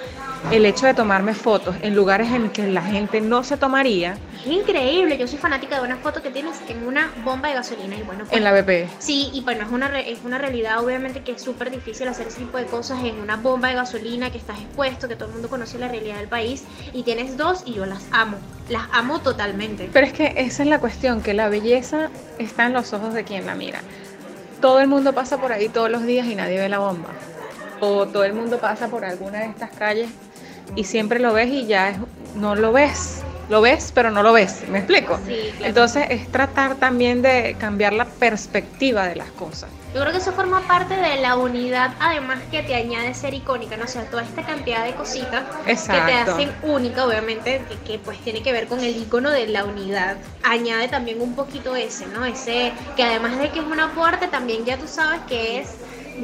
el 0.50 0.64
hecho 0.64 0.86
de 0.86 0.94
tomarme 0.94 1.34
fotos 1.34 1.76
en 1.82 1.94
lugares 1.94 2.30
en 2.32 2.48
que 2.50 2.66
la 2.66 2.82
gente 2.82 3.20
no 3.20 3.44
se 3.44 3.56
tomaría, 3.56 4.16
Es 4.40 4.46
increíble, 4.46 5.18
yo 5.18 5.26
soy 5.26 5.38
fanática 5.38 5.76
de 5.76 5.82
una 5.82 5.96
foto 5.96 6.22
que 6.22 6.30
tienes 6.30 6.56
en 6.68 6.86
una 6.86 7.12
bomba 7.22 7.48
de 7.48 7.54
gasolina 7.54 7.96
y 7.96 8.02
bueno, 8.02 8.24
pues, 8.24 8.36
en 8.36 8.44
la 8.44 8.52
BP. 8.52 8.88
Sí, 8.98 9.30
y 9.34 9.42
bueno, 9.42 9.64
es 9.64 9.70
una, 9.70 10.00
es 10.00 10.20
una 10.24 10.38
realidad 10.38 10.82
obviamente 10.82 11.22
que 11.22 11.32
es 11.32 11.42
súper 11.42 11.70
difícil 11.70 12.08
hacer 12.08 12.28
ese 12.28 12.38
tipo 12.38 12.56
de 12.56 12.64
cosas 12.64 13.04
en 13.04 13.20
una 13.20 13.36
bomba 13.36 13.68
de 13.68 13.74
gasolina 13.74 14.30
que 14.30 14.38
estás 14.38 14.58
expuesto, 14.58 15.06
que 15.06 15.16
todo 15.16 15.28
el 15.28 15.34
mundo 15.34 15.48
conoce 15.48 15.78
la 15.78 15.88
realidad 15.88 16.16
del 16.16 16.28
país 16.28 16.64
y 16.92 17.02
tienes 17.02 17.36
dos 17.36 17.62
y 17.66 17.74
yo 17.74 17.84
las 17.84 18.06
amo, 18.10 18.38
las 18.70 18.84
amo 18.92 19.20
totalmente. 19.20 19.90
Pero 19.92 20.06
es 20.06 20.12
que 20.12 20.34
esa 20.36 20.62
es 20.62 20.68
la 20.68 20.78
cuestión, 20.78 21.20
que 21.20 21.34
la 21.34 21.48
belleza 21.48 22.10
está 22.38 22.66
en 22.66 22.72
los 22.72 22.92
ojos 22.94 23.12
de 23.12 23.24
quien 23.24 23.44
la 23.44 23.54
mira. 23.54 23.82
Todo 24.62 24.80
el 24.80 24.88
mundo 24.88 25.12
pasa 25.12 25.38
por 25.38 25.52
ahí 25.52 25.68
todos 25.68 25.90
los 25.90 26.04
días 26.04 26.26
y 26.26 26.34
nadie 26.34 26.58
ve 26.58 26.68
la 26.68 26.78
bomba. 26.78 27.10
O 27.80 28.06
todo 28.06 28.24
el 28.24 28.32
mundo 28.32 28.58
pasa 28.58 28.88
por 28.88 29.04
alguna 29.04 29.40
de 29.40 29.46
estas 29.46 29.70
calles 29.70 30.08
y 30.76 30.84
siempre 30.84 31.18
lo 31.18 31.32
ves 31.32 31.48
y 31.48 31.66
ya 31.66 31.90
es- 31.90 31.98
no 32.34 32.54
lo 32.54 32.72
ves. 32.72 33.22
Lo 33.48 33.62
ves, 33.62 33.92
pero 33.94 34.10
no 34.10 34.22
lo 34.22 34.34
ves. 34.34 34.64
¿Me 34.68 34.78
explico? 34.80 35.18
Sí, 35.26 35.32
claro. 35.56 35.64
Entonces 35.70 36.06
es 36.10 36.28
tratar 36.30 36.74
también 36.74 37.22
de 37.22 37.56
cambiar 37.58 37.94
la 37.94 38.04
perspectiva 38.04 39.06
de 39.08 39.16
las 39.16 39.30
cosas. 39.30 39.70
Yo 39.94 40.00
creo 40.02 40.12
que 40.12 40.18
eso 40.18 40.32
forma 40.32 40.60
parte 40.68 40.94
de 40.94 41.16
la 41.16 41.34
unidad, 41.34 41.92
además 41.98 42.40
que 42.50 42.62
te 42.62 42.74
añade 42.74 43.14
ser 43.14 43.32
icónica, 43.32 43.78
¿no? 43.78 43.84
O 43.86 43.88
sea, 43.88 44.02
toda 44.04 44.22
esta 44.22 44.42
cantidad 44.42 44.84
de 44.84 44.92
cositas 44.92 45.44
que 45.64 45.70
te 46.02 46.12
hacen 46.12 46.50
única, 46.62 47.06
obviamente, 47.06 47.62
que, 47.66 47.76
que, 47.92 47.98
pues 47.98 48.18
tiene 48.18 48.42
que 48.42 48.52
ver 48.52 48.66
con 48.68 48.80
el 48.80 48.94
icono 48.94 49.30
de 49.30 49.46
la 49.46 49.64
unidad. 49.64 50.18
Añade 50.42 50.88
también 50.88 51.22
un 51.22 51.34
poquito 51.34 51.74
ese, 51.74 52.06
¿no? 52.08 52.26
Ese 52.26 52.72
que 52.96 53.02
además 53.02 53.38
de 53.38 53.48
que 53.48 53.60
es 53.60 53.64
un 53.64 53.80
aporte, 53.80 54.28
también 54.28 54.66
ya 54.66 54.76
tú 54.76 54.86
sabes 54.86 55.20
que 55.26 55.60
es 55.60 55.68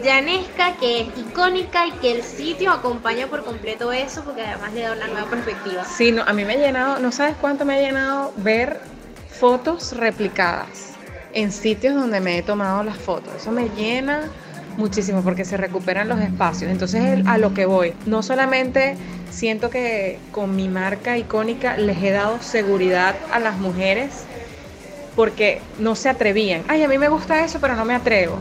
llanesca, 0.02 0.76
que 0.78 1.02
es 1.02 1.08
icónica 1.16 1.86
y 1.86 1.92
que 1.92 2.12
el 2.12 2.22
sitio 2.22 2.70
acompaña 2.70 3.26
por 3.26 3.44
completo 3.44 3.92
eso, 3.92 4.22
porque 4.24 4.42
además 4.42 4.72
le 4.72 4.82
da 4.82 4.92
una 4.92 5.06
nueva 5.08 5.28
perspectiva. 5.28 5.84
Sí, 5.84 6.12
no, 6.12 6.22
a 6.22 6.32
mí 6.32 6.44
me 6.44 6.54
ha 6.54 6.56
llenado, 6.56 6.98
no 6.98 7.12
sabes 7.12 7.36
cuánto 7.40 7.64
me 7.64 7.74
ha 7.74 7.80
llenado 7.80 8.32
ver 8.36 8.80
fotos 9.28 9.96
replicadas 9.96 10.92
en 11.32 11.52
sitios 11.52 11.94
donde 11.94 12.20
me 12.20 12.38
he 12.38 12.42
tomado 12.42 12.82
las 12.82 12.96
fotos. 12.96 13.34
Eso 13.36 13.50
me 13.50 13.68
llena 13.70 14.30
muchísimo 14.76 15.22
porque 15.22 15.44
se 15.44 15.56
recuperan 15.56 16.08
los 16.08 16.20
espacios. 16.20 16.70
Entonces 16.70 17.24
a 17.26 17.38
lo 17.38 17.54
que 17.54 17.66
voy, 17.66 17.94
no 18.06 18.22
solamente 18.22 18.96
siento 19.30 19.70
que 19.70 20.18
con 20.30 20.54
mi 20.54 20.68
marca 20.68 21.18
icónica 21.18 21.76
les 21.76 22.02
he 22.02 22.10
dado 22.10 22.40
seguridad 22.40 23.14
a 23.32 23.40
las 23.40 23.58
mujeres 23.58 24.24
porque 25.16 25.60
no 25.78 25.94
se 25.94 26.08
atrevían. 26.08 26.62
Ay, 26.68 26.82
a 26.82 26.88
mí 26.88 26.98
me 26.98 27.08
gusta 27.08 27.44
eso, 27.44 27.60
pero 27.60 27.76
no 27.76 27.84
me 27.84 27.94
atrevo. 27.94 28.38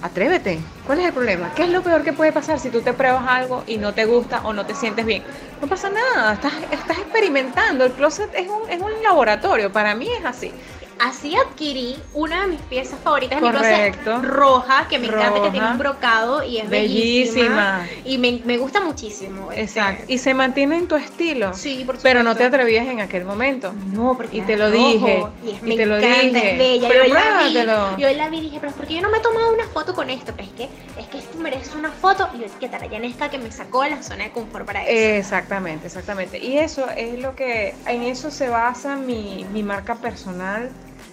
Atrévete. 0.00 0.60
¿Cuál 0.86 1.00
es 1.00 1.06
el 1.06 1.12
problema? 1.12 1.52
¿Qué 1.54 1.64
es 1.64 1.70
lo 1.70 1.82
peor 1.82 2.04
que 2.04 2.12
puede 2.12 2.32
pasar 2.32 2.60
si 2.60 2.70
tú 2.70 2.80
te 2.82 2.92
pruebas 2.92 3.24
algo 3.26 3.64
y 3.66 3.78
no 3.78 3.94
te 3.94 4.04
gusta 4.04 4.42
o 4.44 4.52
no 4.52 4.64
te 4.64 4.74
sientes 4.74 5.04
bien? 5.04 5.24
No 5.60 5.66
pasa 5.66 5.90
nada, 5.90 6.34
estás, 6.34 6.52
estás 6.70 6.98
experimentando. 6.98 7.84
El 7.84 7.92
closet 7.92 8.30
es 8.34 8.48
un, 8.48 8.70
es 8.70 8.80
un 8.80 9.02
laboratorio, 9.02 9.72
para 9.72 9.94
mí 9.94 10.08
es 10.08 10.24
así 10.24 10.52
así 10.98 11.34
adquirí 11.36 11.96
una 12.14 12.42
de 12.42 12.48
mis 12.48 12.60
piezas 12.62 12.98
favoritas 13.00 13.40
de 13.40 13.46
mi 13.46 13.52
closet 13.52 13.96
roja, 14.22 14.86
que 14.88 14.98
me 14.98 15.06
encanta, 15.06 15.42
que 15.42 15.50
tiene 15.50 15.70
un 15.70 15.78
brocado 15.78 16.42
y 16.42 16.58
es 16.58 16.68
bellísima. 16.68 17.86
Y 18.04 18.18
me, 18.18 18.58
gusta 18.58 18.80
muchísimo. 18.80 19.50
Este. 19.50 19.62
Exacto. 19.62 20.04
Y 20.08 20.18
se 20.18 20.34
mantiene 20.34 20.76
en 20.76 20.88
tu 20.88 20.96
estilo. 20.96 21.54
Sí, 21.54 21.84
por 21.84 21.96
supuesto. 21.96 22.02
Pero 22.02 22.22
no 22.22 22.36
te 22.36 22.44
atrevías 22.44 22.86
en 22.86 23.00
aquel 23.00 23.24
momento. 23.24 23.72
No, 23.92 24.16
porque 24.16 24.38
y 24.38 24.40
te 24.42 24.56
lo 24.56 24.70
dije. 24.70 25.24
Y, 25.64 25.76
te 25.76 25.86
lo 25.86 25.98
dije. 25.98 26.52
es 26.52 26.58
bella. 26.58 26.88
Pero 26.88 27.06
yo 27.06 27.14
la 27.14 27.94
vi. 27.96 28.02
Yo 28.02 28.10
la 28.10 28.28
vi 28.28 28.38
y 28.38 28.40
dije, 28.42 28.58
pero 28.60 28.72
¿por 28.72 28.86
qué 28.86 28.94
yo 28.94 29.02
no 29.02 29.10
me 29.10 29.18
he 29.18 29.20
tomado 29.20 29.52
una 29.52 29.64
foto 29.64 29.94
con 29.94 30.10
esto? 30.10 30.32
Pero 30.36 30.48
es 30.48 30.54
que 30.54 30.68
es 30.98 31.06
que 31.08 31.18
esto 31.18 31.38
merece 31.38 31.76
una 31.76 31.90
foto 31.90 32.28
y 32.34 32.40
yo 32.40 32.46
que 32.58 32.68
Tarayanesca 32.68 33.30
que 33.30 33.38
me 33.38 33.52
sacó 33.52 33.84
la 33.84 34.02
zona 34.02 34.24
de 34.24 34.30
confort 34.30 34.66
para 34.66 34.82
eso. 34.82 35.18
Exactamente, 35.18 35.86
exactamente. 35.86 36.38
Y 36.38 36.58
eso 36.58 36.86
es 36.96 37.20
lo 37.20 37.34
que 37.34 37.74
en 37.86 38.02
eso 38.02 38.30
se 38.30 38.48
basa 38.48 38.96
mi, 38.96 39.46
mi 39.52 39.62
marca 39.62 39.94
personal 39.96 40.70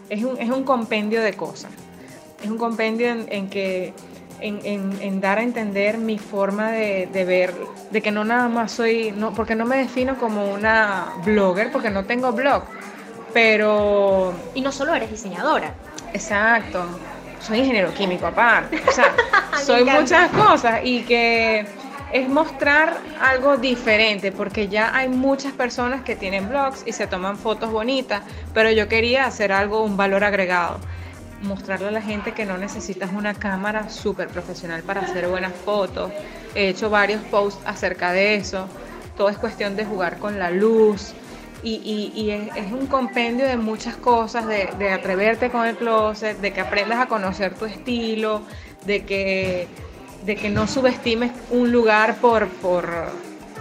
es 0.09 0.23
un, 0.23 0.39
es 0.39 0.49
un 0.49 0.63
compendio 0.63 1.21
de 1.21 1.33
cosas. 1.33 1.71
Es 2.43 2.49
un 2.49 2.57
compendio 2.57 3.07
en, 3.09 3.49
que 3.49 3.93
en, 4.39 5.21
dar 5.21 5.39
a 5.39 5.43
entender 5.43 5.97
mi 5.97 6.17
forma 6.17 6.71
de, 6.71 7.07
ver, 7.25 7.53
de 7.89 8.01
que 8.01 8.11
no 8.11 8.23
nada 8.23 8.47
más 8.47 8.71
soy, 8.71 9.11
no, 9.11 9.33
porque 9.33 9.55
no 9.55 9.65
me 9.65 9.77
defino 9.77 10.17
como 10.17 10.53
una 10.53 11.07
blogger, 11.23 11.71
porque 11.71 11.89
no 11.89 12.05
tengo 12.05 12.31
blog, 12.33 12.63
pero... 13.33 14.33
Y 14.53 14.61
no 14.61 14.71
solo 14.71 14.93
eres 14.93 15.09
diseñadora. 15.09 15.73
Exacto, 16.13 16.85
soy 17.39 17.59
ingeniero 17.59 17.93
químico 17.93 18.27
aparte, 18.27 18.81
o 18.87 18.91
sea, 18.91 19.13
soy 19.63 19.83
muchas 19.83 20.29
cosas 20.31 20.81
y 20.83 21.01
que 21.03 21.65
es 22.11 22.29
mostrar 22.29 22.97
algo 23.19 23.57
diferente, 23.57 24.31
porque 24.31 24.67
ya 24.67 24.95
hay 24.95 25.09
muchas 25.09 25.53
personas 25.53 26.03
que 26.03 26.15
tienen 26.15 26.49
blogs 26.49 26.83
y 26.85 26.91
se 26.91 27.07
toman 27.07 27.37
fotos 27.37 27.71
bonitas, 27.71 28.21
pero 28.53 28.71
yo 28.71 28.87
quería 28.87 29.25
hacer 29.25 29.51
algo, 29.51 29.83
un 29.83 29.97
valor 29.97 30.23
agregado. 30.23 30.79
Mostrarle 31.41 31.89
a 31.89 31.91
la 31.91 32.01
gente 32.01 32.31
que 32.31 32.45
no 32.45 32.57
necesitas 32.57 33.11
una 33.11 33.33
cámara 33.33 33.89
súper 33.89 34.29
profesional 34.29 34.81
para 34.83 35.01
hacer 35.01 35.27
buenas 35.27 35.53
fotos. 35.53 36.11
He 36.55 36.69
hecho 36.69 36.89
varios 36.89 37.21
posts 37.23 37.61
acerca 37.65 38.13
de 38.13 38.35
eso. 38.35 38.67
Todo 39.17 39.29
es 39.29 39.37
cuestión 39.37 39.75
de 39.75 39.85
jugar 39.85 40.17
con 40.17 40.39
la 40.39 40.49
luz. 40.49 41.13
Y, 41.61 42.29
es, 42.29 42.71
un 42.71 42.85
compendio 42.85 43.47
de 43.47 43.57
muchas 43.57 43.95
cosas, 43.97 44.45
de, 44.45 44.69
de 44.77 44.91
atreverte 44.91 45.49
con 45.49 45.65
el 45.65 45.75
closet, 45.75 46.37
de 46.39 46.53
que 46.53 46.61
aprendas 46.61 46.99
a 46.99 47.07
conocer 47.07 47.55
tu 47.55 47.65
estilo, 47.65 48.43
de 48.85 49.03
que 49.03 49.67
de 50.25 50.35
que 50.35 50.49
no 50.49 50.67
subestimes 50.67 51.31
un 51.51 51.71
lugar 51.71 52.15
por, 52.17 52.47
por, 52.47 52.89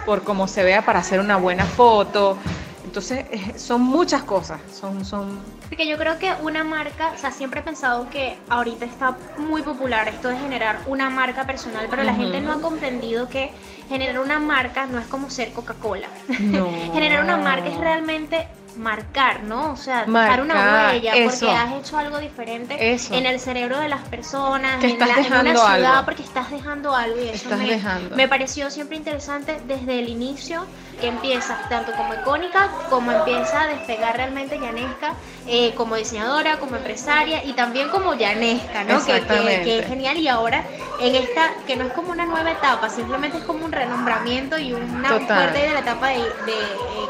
por 0.06 0.24
cómo 0.24 0.48
se 0.48 0.62
vea 0.62 0.82
para 0.84 1.00
hacer 1.00 1.20
una 1.20 1.36
buena 1.36 1.64
foto. 1.64 2.38
Entonces, 2.84 3.26
son 3.56 3.82
muchas 3.82 4.22
cosas, 4.22 4.60
son, 4.72 5.04
son... 5.04 5.40
Porque 5.68 5.88
yo 5.88 5.98
creo 5.98 6.18
que 6.18 6.32
una 6.42 6.62
marca, 6.62 7.12
o 7.14 7.18
sea, 7.18 7.32
siempre 7.32 7.60
he 7.60 7.62
pensado 7.62 8.08
que 8.08 8.36
ahorita 8.48 8.84
está 8.84 9.16
muy 9.36 9.62
popular 9.62 10.08
esto 10.08 10.28
de 10.28 10.38
generar 10.38 10.78
una 10.86 11.10
marca 11.10 11.44
personal, 11.44 11.88
pero 11.90 12.04
la 12.04 12.14
gente 12.14 12.40
no 12.40 12.52
ha 12.52 12.60
comprendido 12.60 13.28
que 13.28 13.50
generar 13.88 14.20
una 14.20 14.38
marca 14.38 14.86
no 14.86 14.98
es 14.98 15.06
como 15.06 15.28
ser 15.30 15.52
Coca-Cola. 15.52 16.06
No. 16.38 16.70
generar 16.92 17.24
una 17.24 17.36
marca 17.36 17.68
es 17.68 17.78
realmente 17.78 18.46
marcar, 18.76 19.42
¿no? 19.42 19.72
O 19.72 19.76
sea, 19.76 20.04
dejar 20.04 20.42
una 20.42 20.90
huella 20.92 21.12
porque 21.24 21.50
has 21.50 21.72
hecho 21.74 21.98
algo 21.98 22.18
diferente 22.18 22.76
en 23.10 23.26
el 23.26 23.40
cerebro 23.40 23.78
de 23.80 23.88
las 23.88 24.02
personas, 24.08 24.82
en, 24.82 24.98
la, 24.98 25.06
una 25.40 25.56
ciudad, 25.56 26.04
porque 26.04 26.22
estás 26.22 26.50
dejando 26.50 26.94
algo 26.94 27.20
y 27.20 27.28
eso 27.28 27.50
me, 27.56 27.80
me, 28.14 28.28
pareció 28.28 28.70
siempre 28.70 28.96
interesante 28.96 29.60
desde 29.66 29.98
el 29.98 30.08
inicio 30.08 30.66
que 31.00 31.08
empieza 31.08 31.58
tanto 31.68 31.92
como 31.92 32.14
icónica 32.14 32.70
como 32.88 33.10
empieza 33.10 33.62
a 33.62 33.66
despegar 33.66 34.16
realmente 34.16 34.58
Yanesca 34.58 35.14
eh, 35.46 35.74
como 35.76 35.96
diseñadora, 35.96 36.58
como 36.58 36.76
empresaria 36.76 37.44
y 37.44 37.52
también 37.52 37.90
como 37.90 38.14
Yanesca, 38.14 38.84
¿no? 38.84 39.04
Que, 39.04 39.20
que, 39.20 39.78
es 39.80 39.86
genial. 39.86 40.16
Y 40.16 40.28
ahora 40.28 40.64
en 41.00 41.14
esta, 41.14 41.50
que 41.66 41.76
no 41.76 41.84
es 41.84 41.92
como 41.92 42.12
una 42.12 42.24
nueva 42.24 42.52
etapa, 42.52 42.88
simplemente 42.88 43.38
es 43.38 43.44
como 43.44 43.64
un 43.64 43.72
renombramiento 43.72 44.58
y 44.58 44.72
una 44.72 45.18
parte 45.26 45.58
de 45.58 45.72
la 45.74 45.80
etapa 45.80 46.08
de, 46.08 46.16
eh, 46.16 46.26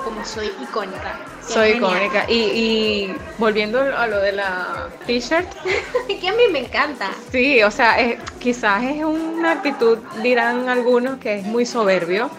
como 0.02 0.24
soy 0.24 0.50
icónica. 0.60 1.16
Soy 1.46 1.70
icónica. 1.70 2.24
Y, 2.28 2.34
y, 2.34 3.16
volviendo 3.38 3.80
a 3.80 4.06
lo 4.06 4.20
de 4.20 4.32
la 4.32 4.88
t-shirt. 5.06 5.48
que 6.08 6.28
a 6.28 6.32
mí 6.32 6.42
me 6.50 6.60
encanta. 6.60 7.10
Sí, 7.30 7.62
o 7.62 7.70
sea, 7.70 7.96
quizás 8.38 8.82
es 8.84 9.04
una 9.04 9.52
actitud, 9.52 9.98
dirán 10.22 10.68
algunos, 10.68 11.18
que 11.18 11.38
es 11.38 11.44
muy 11.44 11.66
soberbio, 11.66 12.30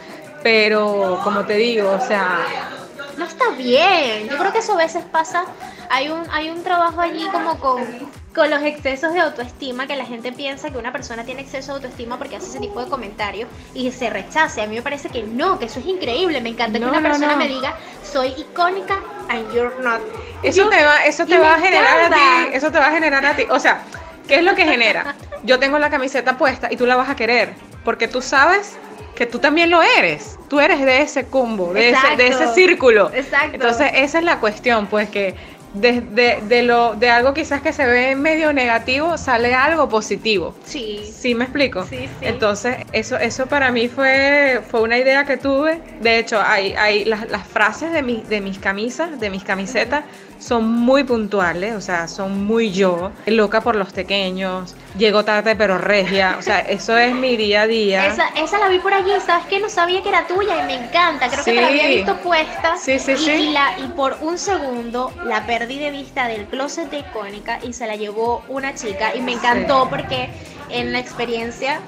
pero 0.43 1.19
como 1.23 1.45
te 1.45 1.55
digo, 1.55 1.91
o 1.91 2.07
sea... 2.07 2.39
No 3.17 3.25
está 3.25 3.49
bien. 3.51 4.27
Yo 4.29 4.37
creo 4.37 4.51
que 4.51 4.59
eso 4.59 4.73
a 4.73 4.77
veces 4.77 5.03
pasa. 5.09 5.45
Hay 5.89 6.09
un, 6.09 6.23
hay 6.31 6.49
un 6.49 6.63
trabajo 6.63 6.99
allí 6.99 7.25
como 7.31 7.57
con 7.59 7.83
con 8.35 8.49
los 8.49 8.61
excesos 8.63 9.13
de 9.13 9.21
autoestima, 9.21 9.87
que 9.87 9.95
la 9.95 10.05
gente 10.05 10.33
piensa 10.33 10.69
que 10.69 10.77
una 10.77 10.91
persona 10.91 11.23
tiene 11.23 11.41
exceso 11.41 11.71
de 11.71 11.75
autoestima 11.77 12.17
porque 12.17 12.35
hace 12.35 12.47
ese 12.47 12.59
tipo 12.59 12.83
de 12.83 12.89
comentarios 12.89 13.49
y 13.73 13.89
se 13.91 14.09
rechace. 14.09 14.61
A 14.61 14.67
mí 14.67 14.75
me 14.75 14.81
parece 14.81 15.07
que 15.07 15.23
no, 15.23 15.57
que 15.57 15.65
eso 15.65 15.79
es 15.79 15.85
increíble. 15.85 16.41
Me 16.41 16.49
encanta 16.49 16.77
que 16.77 16.85
una 16.85 17.01
persona 17.01 17.37
me 17.37 17.47
diga, 17.47 17.77
soy 18.03 18.33
icónica 18.37 18.99
and 19.29 19.51
you're 19.53 19.73
not. 19.81 20.01
Eso 20.43 20.67
te 20.67 20.83
va, 20.83 21.05
eso 21.05 21.25
te 21.25 21.37
va 21.37 21.55
a 21.55 21.59
generar 21.59 21.99
a 22.01 22.09
ti, 22.09 22.49
eso 22.53 22.69
te 22.71 22.77
va 22.77 22.87
a 22.87 22.91
generar 22.91 23.25
a 23.25 23.35
ti. 23.37 23.45
O 23.49 23.59
sea, 23.59 23.81
¿qué 24.27 24.35
es 24.35 24.43
lo 24.43 24.53
que 24.53 24.65
genera? 24.65 25.15
Yo 25.43 25.57
tengo 25.57 25.79
la 25.79 25.89
camiseta 25.89 26.37
puesta 26.37 26.67
y 26.69 26.75
tú 26.75 26.85
la 26.85 26.97
vas 26.97 27.09
a 27.09 27.15
querer, 27.15 27.53
porque 27.85 28.09
tú 28.09 28.21
sabes 28.21 28.77
que 29.15 29.25
tú 29.25 29.39
también 29.39 29.71
lo 29.71 29.81
eres. 29.81 30.37
Tú 30.49 30.59
eres 30.59 30.81
de 30.81 31.01
ese 31.01 31.25
combo, 31.27 31.73
de, 31.73 31.91
ese, 31.91 32.17
de 32.17 32.27
ese 32.27 32.53
círculo. 32.53 33.09
Exacto. 33.13 33.55
Entonces, 33.55 33.91
esa 33.95 34.19
es 34.19 34.25
la 34.25 34.39
cuestión, 34.39 34.87
pues 34.87 35.09
que 35.09 35.35
de, 35.75 36.41
de, 36.47 36.63
lo, 36.63 36.95
de 36.95 37.09
algo 37.09 37.33
quizás 37.33 37.61
que 37.61 37.73
se 37.73 37.85
ve 37.85 38.15
medio 38.15 38.53
negativo, 38.53 39.17
sale 39.17 39.53
algo 39.53 39.89
positivo. 39.89 40.55
Sí. 40.63 41.01
¿Sí 41.03 41.35
me 41.35 41.45
explico? 41.45 41.83
Sí, 41.85 41.97
sí. 41.97 42.09
Entonces, 42.21 42.77
eso, 42.91 43.17
eso 43.17 43.45
para 43.47 43.71
mí 43.71 43.87
fue, 43.87 44.61
fue 44.69 44.81
una 44.81 44.97
idea 44.97 45.25
que 45.25 45.37
tuve. 45.37 45.79
De 46.01 46.19
hecho, 46.19 46.41
hay, 46.41 46.73
hay 46.73 47.05
las, 47.05 47.29
las 47.29 47.47
frases 47.47 47.91
de, 47.91 48.01
mi, 48.01 48.23
de 48.27 48.41
mis 48.41 48.59
camisas, 48.59 49.19
de 49.19 49.29
mis 49.29 49.43
camisetas, 49.43 50.05
son 50.39 50.69
muy 50.69 51.03
puntuales, 51.03 51.75
o 51.75 51.81
sea, 51.81 52.07
son 52.07 52.45
muy 52.45 52.71
yo, 52.71 53.11
loca 53.25 53.61
por 53.61 53.75
los 53.75 53.91
pequeños, 53.93 54.75
llego 54.97 55.23
tarde 55.23 55.55
pero 55.55 55.77
regia, 55.77 56.35
o 56.37 56.41
sea, 56.41 56.59
eso 56.59 56.97
es 56.97 57.13
mi 57.13 57.37
día 57.37 57.63
a 57.63 57.67
día. 57.67 58.07
Esa, 58.07 58.27
esa 58.29 58.59
la 58.59 58.67
vi 58.67 58.79
por 58.79 58.93
allí, 58.93 59.11
¿sabes 59.25 59.45
qué? 59.47 59.59
No 59.59 59.69
sabía 59.69 60.03
que 60.03 60.09
era 60.09 60.27
tuya 60.27 60.63
y 60.63 60.67
me 60.67 60.85
encanta, 60.85 61.29
creo 61.29 61.43
que 61.43 61.51
te 61.53 61.61
la 61.61 61.67
había 61.67 61.87
visto 61.87 62.17
puesta 62.17 62.77
sí, 62.77 62.99
sí, 62.99 63.13
y, 63.13 63.17
sí. 63.17 63.31
Y, 63.31 63.51
la, 63.51 63.77
y 63.79 63.87
por 63.89 64.17
un 64.21 64.37
segundo 64.37 65.11
la 65.23 65.45
perdí 65.45 65.79
de 65.79 65.91
vista 65.91 66.27
del 66.27 66.45
closet 66.45 66.89
de 66.89 66.99
icónica 66.99 67.59
y 67.63 67.73
se 67.73 67.87
la 67.87 67.95
llevó 67.95 68.43
una 68.47 68.75
chica 68.75 69.15
y 69.15 69.21
me 69.21 69.33
encantó 69.33 69.87
porque 69.89 70.29
en 70.69 70.91
la 70.91 70.99
experiencia 70.99 71.79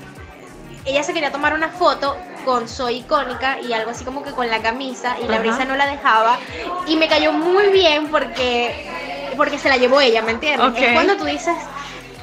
ella 0.86 1.04
se 1.04 1.14
quería 1.14 1.32
tomar 1.32 1.54
una 1.54 1.70
foto 1.70 2.16
con 2.48 2.70
Soy 2.70 3.00
icónica 3.00 3.60
y 3.60 3.74
algo 3.74 3.92
así 3.92 4.06
como 4.06 4.24
que 4.24 4.32
con 4.32 4.50
la 4.50 4.62
camisa 4.62 5.18
y 5.22 5.28
la 5.28 5.40
brisa 5.40 5.66
no 5.66 5.76
la 5.76 5.86
dejaba 5.86 6.40
y 6.88 6.96
me 6.96 7.10
cayó 7.10 7.34
muy 7.34 7.68
bien 7.74 8.08
porque 8.08 8.90
porque 9.36 9.60
se 9.60 9.68
la 9.68 9.76
llevó 9.76 10.00
ella, 10.00 10.22
¿me 10.22 10.32
entiendes? 10.32 10.82
Es 10.82 10.94
cuando 10.94 11.18
tú 11.18 11.26
dices 11.26 11.58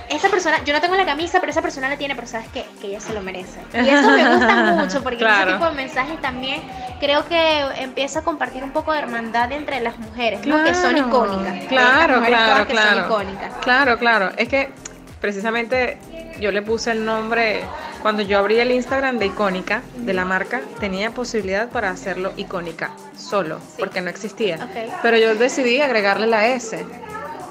esa 0.09 0.31
persona, 0.31 0.65
yo 0.65 0.73
no 0.73 0.81
tengo 0.81 0.97
la 0.97 1.05
camisa, 1.05 1.41
pero 1.41 1.51
esa 1.51 1.61
persona 1.61 1.91
la 1.91 1.99
tiene, 1.99 2.15
pero 2.15 2.27
sabes 2.27 2.49
que, 2.49 2.65
que 2.81 2.87
ella 2.89 3.01
se 3.01 3.13
lo 3.13 3.21
merece. 3.21 3.61
Y 3.75 3.89
eso 3.89 4.11
me 4.11 4.35
gusta 4.35 4.55
mucho, 4.79 5.03
porque 5.03 5.25
ese 5.25 5.53
tipo 5.53 5.67
de 5.67 5.73
mensajes 5.73 6.21
también 6.23 6.63
creo 7.01 7.27
que 7.29 7.61
empieza 7.77 8.21
a 8.21 8.23
compartir 8.23 8.65
un 8.65 8.71
poco 8.71 8.93
de 8.93 9.01
hermandad 9.01 9.53
entre 9.53 9.81
las 9.81 9.99
mujeres, 9.99 10.41
que 10.41 10.75
son 10.75 10.97
icónicas. 10.97 11.67
Claro, 11.69 12.23
claro, 12.25 12.67
claro. 12.67 13.25
Claro, 13.61 13.99
claro. 13.99 14.31
Es 14.37 14.49
que 14.49 14.73
precisamente 15.21 15.99
yo 16.41 16.51
le 16.51 16.63
puse 16.63 16.93
el 16.93 17.05
nombre, 17.05 17.65
cuando 18.05 18.23
yo 18.23 18.39
abrí 18.39 18.59
el 18.59 18.71
Instagram 18.71 19.17
de 19.17 19.25
icónica, 19.25 19.81
de 19.97 20.13
la 20.13 20.27
marca, 20.27 20.61
tenía 20.79 21.13
posibilidad 21.13 21.71
para 21.71 21.89
hacerlo 21.89 22.35
icónica, 22.37 22.91
solo, 23.17 23.61
porque 23.79 24.03
no 24.03 24.11
existía. 24.11 24.69
Pero 25.01 25.17
yo 25.17 25.35
decidí 25.37 25.81
agregarle 25.81 26.27
la 26.27 26.49
S, 26.49 26.85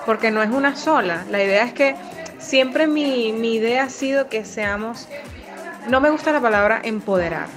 porque 0.06 0.30
no 0.30 0.44
es 0.44 0.52
una 0.52 0.76
sola. 0.76 1.26
La 1.32 1.44
idea 1.44 1.64
es 1.64 1.74
que 1.74 1.96
siempre 2.38 2.86
mi, 2.86 3.34
mi 3.34 3.56
idea 3.56 3.86
ha 3.86 3.90
sido 3.90 4.30
que 4.30 4.46
seamos, 4.46 5.08
no 5.90 6.00
me 6.02 6.12
gusta 6.12 6.32
la 6.32 6.40
palabra 6.40 6.82
empoderar, 6.84 7.48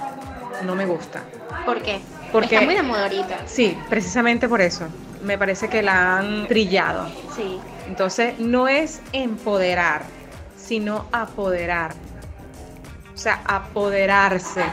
no 0.65 0.73
me 0.73 0.87
gusta. 0.87 1.21
¿Por 1.67 1.83
qué? 1.83 1.99
Porque 2.31 2.55
está 2.55 2.65
muy 2.65 2.73
de 2.73 2.81
moda 2.81 3.03
ahorita. 3.03 3.41
Sí, 3.45 3.77
precisamente 3.89 4.49
por 4.49 4.59
eso. 4.59 4.87
Me 5.23 5.37
parece 5.37 5.67
que 5.69 5.83
la 5.83 6.17
han 6.17 6.47
trillado. 6.47 7.07
Sí. 7.35 7.59
Entonces, 7.87 8.39
no 8.39 8.67
es 8.67 9.01
empoderar, 9.13 10.01
sino 10.57 11.05
apoderar. 11.11 12.06
O 13.17 13.19
sea, 13.19 13.41
apoderarse, 13.45 14.63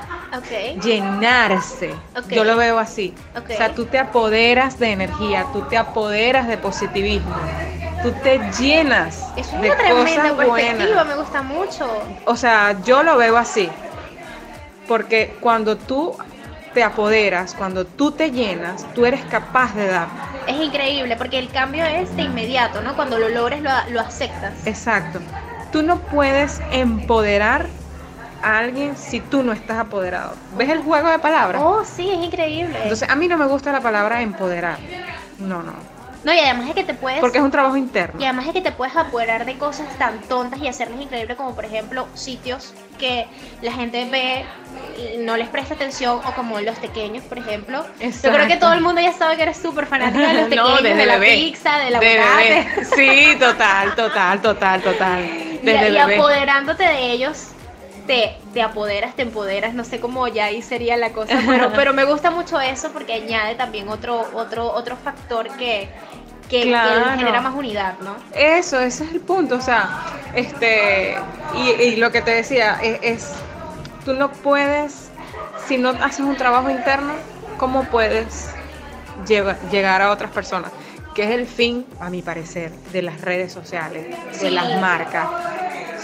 llenarse. 0.82 1.94
Yo 2.28 2.44
lo 2.44 2.56
veo 2.58 2.78
así. 2.78 3.14
O 3.34 3.46
sea, 3.48 3.74
tú 3.74 3.86
te 3.86 3.98
apoderas 3.98 4.78
de 4.78 4.92
energía, 4.92 5.46
tú 5.54 5.62
te 5.62 5.78
apoderas 5.78 6.46
de 6.46 6.58
positivismo, 6.58 7.34
tú 8.02 8.12
te 8.22 8.38
llenas 8.60 9.32
Es 9.34 9.50
de 9.50 9.70
una 9.70 9.76
tremenda 9.78 9.94
cosas 9.94 10.36
perspectiva, 10.36 10.86
buenas. 10.88 11.06
me 11.06 11.14
gusta 11.14 11.40
mucho. 11.40 11.88
O 12.26 12.36
sea, 12.36 12.76
yo 12.84 13.02
lo 13.02 13.16
veo 13.16 13.38
así. 13.38 13.70
Porque 14.86 15.34
cuando 15.40 15.78
tú 15.78 16.14
te 16.74 16.84
apoderas, 16.84 17.54
cuando 17.54 17.86
tú 17.86 18.12
te 18.12 18.30
llenas, 18.30 18.84
tú 18.94 19.06
eres 19.06 19.24
capaz 19.24 19.74
de 19.74 19.86
dar. 19.86 20.08
Es 20.46 20.56
increíble 20.56 21.16
porque 21.16 21.38
el 21.38 21.48
cambio 21.48 21.82
es 21.86 22.14
de 22.14 22.24
inmediato, 22.24 22.82
¿no? 22.82 22.94
Cuando 22.94 23.18
lo 23.18 23.30
logres 23.30 23.62
lo, 23.62 23.70
lo 23.88 24.00
aceptas. 24.00 24.52
Exacto. 24.66 25.18
Tú 25.72 25.82
no 25.82 25.98
puedes 26.00 26.60
empoderar 26.72 27.68
a 28.44 28.58
alguien 28.58 28.96
si 28.96 29.20
tú 29.20 29.42
no 29.42 29.52
estás 29.52 29.78
apoderado. 29.78 30.34
¿Ves 30.56 30.68
el 30.68 30.82
juego 30.82 31.08
de 31.08 31.18
palabras? 31.18 31.62
Oh, 31.64 31.82
sí, 31.84 32.10
es 32.10 32.22
increíble. 32.24 32.76
Entonces, 32.82 33.08
a 33.08 33.16
mí 33.16 33.26
no 33.28 33.36
me 33.38 33.46
gusta 33.46 33.72
la 33.72 33.80
palabra 33.80 34.20
empoderar. 34.22 34.78
No, 35.38 35.62
no. 35.62 35.72
no, 36.24 36.32
y 36.32 36.38
además 36.38 36.68
es 36.68 36.74
que 36.74 36.84
te 36.84 36.94
puedes... 36.94 37.20
Porque 37.20 37.38
es 37.38 37.44
un 37.44 37.50
trabajo 37.50 37.76
interno. 37.76 38.20
Y 38.20 38.24
además 38.24 38.46
es 38.46 38.52
que 38.52 38.60
te 38.60 38.70
puedes 38.72 38.94
apoderar 38.96 39.44
de 39.46 39.56
cosas 39.58 39.86
tan 39.98 40.20
tontas 40.22 40.60
y 40.60 40.68
hacerlas 40.68 41.00
increíbles 41.00 41.36
como 41.36 41.54
por 41.54 41.64
ejemplo 41.64 42.06
sitios 42.14 42.72
que 42.98 43.26
la 43.62 43.72
gente 43.72 44.08
ve 44.08 44.44
y 45.14 45.18
no 45.18 45.36
les 45.36 45.48
presta 45.48 45.74
atención 45.74 46.20
o 46.24 46.32
como 46.34 46.60
los 46.60 46.78
pequeños, 46.78 47.24
por 47.24 47.38
ejemplo. 47.38 47.84
Yo 48.00 48.32
creo 48.32 48.46
que 48.46 48.56
todo 48.56 48.72
el 48.72 48.80
mundo 48.80 49.00
ya 49.00 49.12
sabe 49.12 49.36
que 49.36 49.42
eres 49.42 49.56
súper 49.56 49.86
fanática 49.86 50.28
de 50.28 50.34
los 50.34 50.42
pequeños, 50.48 50.68
No, 50.68 50.76
desde 50.76 50.94
de 50.96 51.06
la 51.06 51.18
bebé. 51.18 51.34
pizza, 51.34 51.78
De 51.78 51.96
aguacate. 51.96 52.66
bebé. 52.76 52.84
Sí, 52.94 53.36
total, 53.40 53.94
total, 53.96 54.40
total, 54.40 54.80
total. 54.82 55.24
Y, 55.64 55.66
Desde 55.66 55.88
y 55.88 55.92
bebé. 55.92 56.16
apoderándote 56.16 56.82
de 56.84 57.10
ellos, 57.12 57.46
te, 58.06 58.36
te 58.52 58.62
apoderas, 58.62 59.14
te 59.16 59.22
empoderas, 59.22 59.74
no 59.74 59.84
sé 59.84 59.98
cómo 60.00 60.28
ya 60.28 60.46
ahí 60.46 60.62
sería 60.62 60.96
la 60.96 61.12
cosa, 61.12 61.38
pero, 61.46 61.72
pero 61.74 61.92
me 61.92 62.04
gusta 62.04 62.30
mucho 62.30 62.60
eso 62.60 62.90
porque 62.92 63.14
añade 63.14 63.54
también 63.54 63.88
otro, 63.88 64.26
otro, 64.34 64.70
otro 64.72 64.96
factor 64.96 65.48
que, 65.56 65.88
que, 66.48 66.62
genera 66.64 67.40
más 67.40 67.54
unidad, 67.54 67.94
¿no? 68.00 68.16
Eso, 68.34 68.78
ese 68.80 69.04
es 69.04 69.12
el 69.12 69.20
punto, 69.20 69.56
o 69.56 69.60
sea, 69.60 70.02
este, 70.34 71.16
y, 71.56 71.82
y 71.82 71.96
lo 71.96 72.10
que 72.12 72.20
te 72.20 72.32
decía, 72.32 72.78
es, 72.82 72.98
es, 73.02 73.32
tú 74.04 74.12
no 74.12 74.30
puedes, 74.30 75.08
si 75.66 75.78
no 75.78 75.90
haces 75.90 76.20
un 76.20 76.36
trabajo 76.36 76.68
interno, 76.68 77.14
¿cómo 77.56 77.84
puedes 77.84 78.50
lleva- 79.26 79.56
llegar 79.70 80.02
a 80.02 80.10
otras 80.10 80.30
personas? 80.30 80.70
Que 81.14 81.22
es 81.22 81.30
el 81.30 81.46
fin, 81.46 81.86
a 82.00 82.10
mi 82.10 82.20
parecer, 82.22 82.72
de 82.92 83.00
las 83.00 83.20
redes 83.20 83.52
sociales, 83.52 84.08
de 84.32 84.48
Sí. 84.48 84.50
las 84.50 84.80
marcas. 84.80 85.28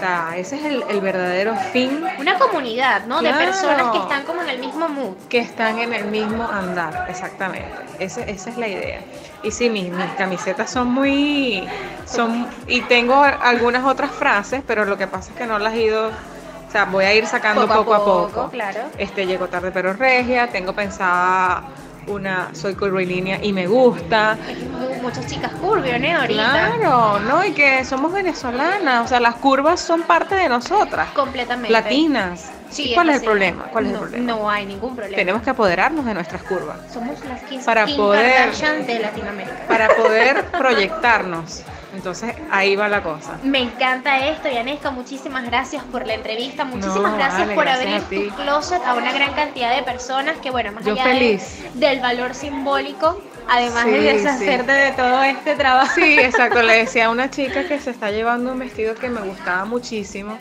O 0.00 0.02
sea, 0.02 0.32
ese 0.38 0.56
es 0.56 0.64
el, 0.64 0.82
el 0.88 1.00
verdadero 1.02 1.54
fin 1.74 2.02
Una 2.18 2.38
comunidad, 2.38 3.04
¿no? 3.04 3.20
De 3.20 3.30
personas 3.34 3.90
que 3.92 3.98
están 3.98 4.22
como 4.24 4.40
en 4.40 4.48
el 4.48 4.58
mismo 4.58 4.88
mood. 4.88 5.14
que 5.28 5.40
están 5.40 5.78
en 5.78 5.92
el 5.92 6.06
mismo 6.06 6.48
andar, 6.50 7.04
exactamente. 7.10 7.68
Ese- 7.98 8.30
esa 8.30 8.48
es 8.48 8.56
la 8.56 8.66
idea. 8.68 9.00
Y 9.42 9.50
sí, 9.50 9.68
mis, 9.68 9.90
mis 9.90 10.10
camisetas 10.16 10.70
son 10.70 10.88
muy... 10.90 11.68
son 12.06 12.48
Y 12.66 12.80
tengo 12.82 13.22
algunas 13.22 13.84
otras 13.84 14.10
frases, 14.10 14.62
pero 14.66 14.86
lo 14.86 14.96
que 14.96 15.06
pasa 15.06 15.32
es 15.32 15.36
que 15.36 15.46
no 15.46 15.58
las 15.58 15.74
he 15.74 15.82
ido... 15.82 16.08
O 16.08 16.72
sea, 16.72 16.86
voy 16.86 17.04
a 17.04 17.12
ir 17.12 17.26
sacando 17.26 17.68
poco, 17.68 17.94
a 17.94 18.04
poco. 18.04 18.48
claro. 18.50 18.80
Este, 18.96 19.26
llego 19.26 19.48
tarde 19.48 19.70
pero 19.70 19.92
regia, 19.92 20.46
tengo 20.46 20.72
pensada 20.72 21.64
una 22.06 22.48
Soy 22.54 22.74
curvilínea 22.74 23.38
y 23.42 23.52
me 23.52 23.66
gusta. 23.66 24.36
Mu- 24.70 25.02
Muchas 25.02 25.26
chicas 25.26 25.52
curvy, 25.52 25.90
¿no? 25.98 26.20
Ahorita. 26.20 26.72
Claro, 26.78 27.20
¿no? 27.20 27.44
Y 27.44 27.52
que 27.52 27.84
somos 27.84 28.12
venezolanas, 28.12 29.04
o 29.04 29.08
sea, 29.08 29.18
las 29.20 29.36
curvas 29.36 29.80
son 29.80 30.02
parte 30.02 30.34
de 30.34 30.48
nosotras, 30.48 31.08
Completamente. 31.12 31.70
latinas. 31.72 32.50
Sí, 32.70 32.92
¿Y 32.92 32.94
¿Cuál 32.94 33.10
es 33.10 33.16
el 33.16 33.22
problema? 33.24 33.64
¿Cuál 33.72 33.86
es 33.86 33.92
no, 33.92 33.98
el 33.98 34.02
problema? 34.10 34.26
No 34.32 34.48
hay 34.50 34.64
ningún 34.66 34.94
problema. 34.94 35.16
Tenemos 35.16 35.42
que 35.42 35.50
apoderarnos 35.50 36.04
de 36.04 36.14
nuestras 36.14 36.42
curvas. 36.44 36.78
Somos 36.92 37.18
las 37.24 37.42
15 37.42 37.66
Para 37.66 37.84
poder- 37.86 38.52
de 38.86 38.98
Latinoamérica. 39.00 39.56
para 39.66 39.88
poder 39.96 40.44
proyectarnos. 40.58 41.62
Entonces 41.92 42.34
ahí 42.52 42.76
va 42.76 42.88
la 42.88 43.02
cosa. 43.02 43.36
Me 43.42 43.58
encanta 43.58 44.24
esto, 44.28 44.48
Yanesca. 44.48 44.92
Muchísimas 44.92 45.44
gracias 45.44 45.82
por 45.90 46.06
la 46.06 46.14
entrevista. 46.14 46.64
Muchísimas 46.64 47.10
No, 47.12 47.16
gracias 47.18 47.40
vale, 47.40 47.54
por 47.56 47.64
gracias 47.64 48.04
abrir 48.04 48.28
tu 48.30 48.36
closet 48.36 48.80
a 48.86 48.94
una 48.94 49.12
gran 49.12 49.32
cantidad 49.34 49.74
de 49.74 49.82
personas 49.82 50.36
que, 50.38 50.50
bueno, 50.50 50.70
más 50.70 50.84
Yo 50.84 50.92
allá 50.92 51.02
feliz. 51.04 51.58
de- 51.74 51.88
del 51.88 51.98
valor 52.00 52.34
simbólico, 52.36 53.20
además 53.48 53.84
Sí, 53.84 53.90
de 53.90 54.00
deshacerte 54.00 54.70
de 54.70 54.92
todo 54.92 55.22
este 55.24 55.56
trabajo. 55.56 55.90
Sí, 55.96 56.16
exacto. 56.20 56.62
Le 56.62 56.76
decía 56.78 57.06
a 57.06 57.10
una 57.10 57.28
chica 57.30 57.66
que 57.66 57.80
se 57.80 57.90
está 57.90 58.12
llevando 58.12 58.52
un 58.52 58.60
vestido 58.60 58.94
que 58.94 59.08
me 59.08 59.22
gustaba 59.22 59.64
muchísimo. 59.64 60.38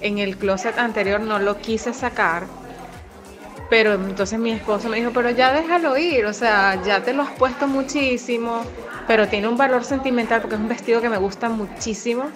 En 0.00 0.18
el 0.18 0.36
closet 0.36 0.78
anterior 0.78 1.20
no 1.20 1.38
lo 1.38 1.58
quise 1.58 1.92
sacar. 1.92 2.44
Pero 3.68 3.94
entonces 3.94 4.38
mi 4.38 4.52
esposo 4.52 4.88
me 4.88 4.98
dijo, 4.98 5.10
pero 5.12 5.30
ya 5.30 5.52
déjalo 5.52 5.96
ir, 5.98 6.24
o 6.26 6.32
sea, 6.32 6.80
ya 6.84 7.02
te 7.02 7.12
lo 7.12 7.22
has 7.22 7.32
puesto 7.32 7.66
muchísimo, 7.66 8.62
pero 9.08 9.26
tiene 9.26 9.48
un 9.48 9.56
valor 9.56 9.82
sentimental 9.82 10.40
porque 10.40 10.54
es 10.54 10.60
un 10.60 10.68
vestido 10.68 11.00
que 11.00 11.08
me 11.08 11.16
gusta 11.16 11.48
muchísimo, 11.48 12.26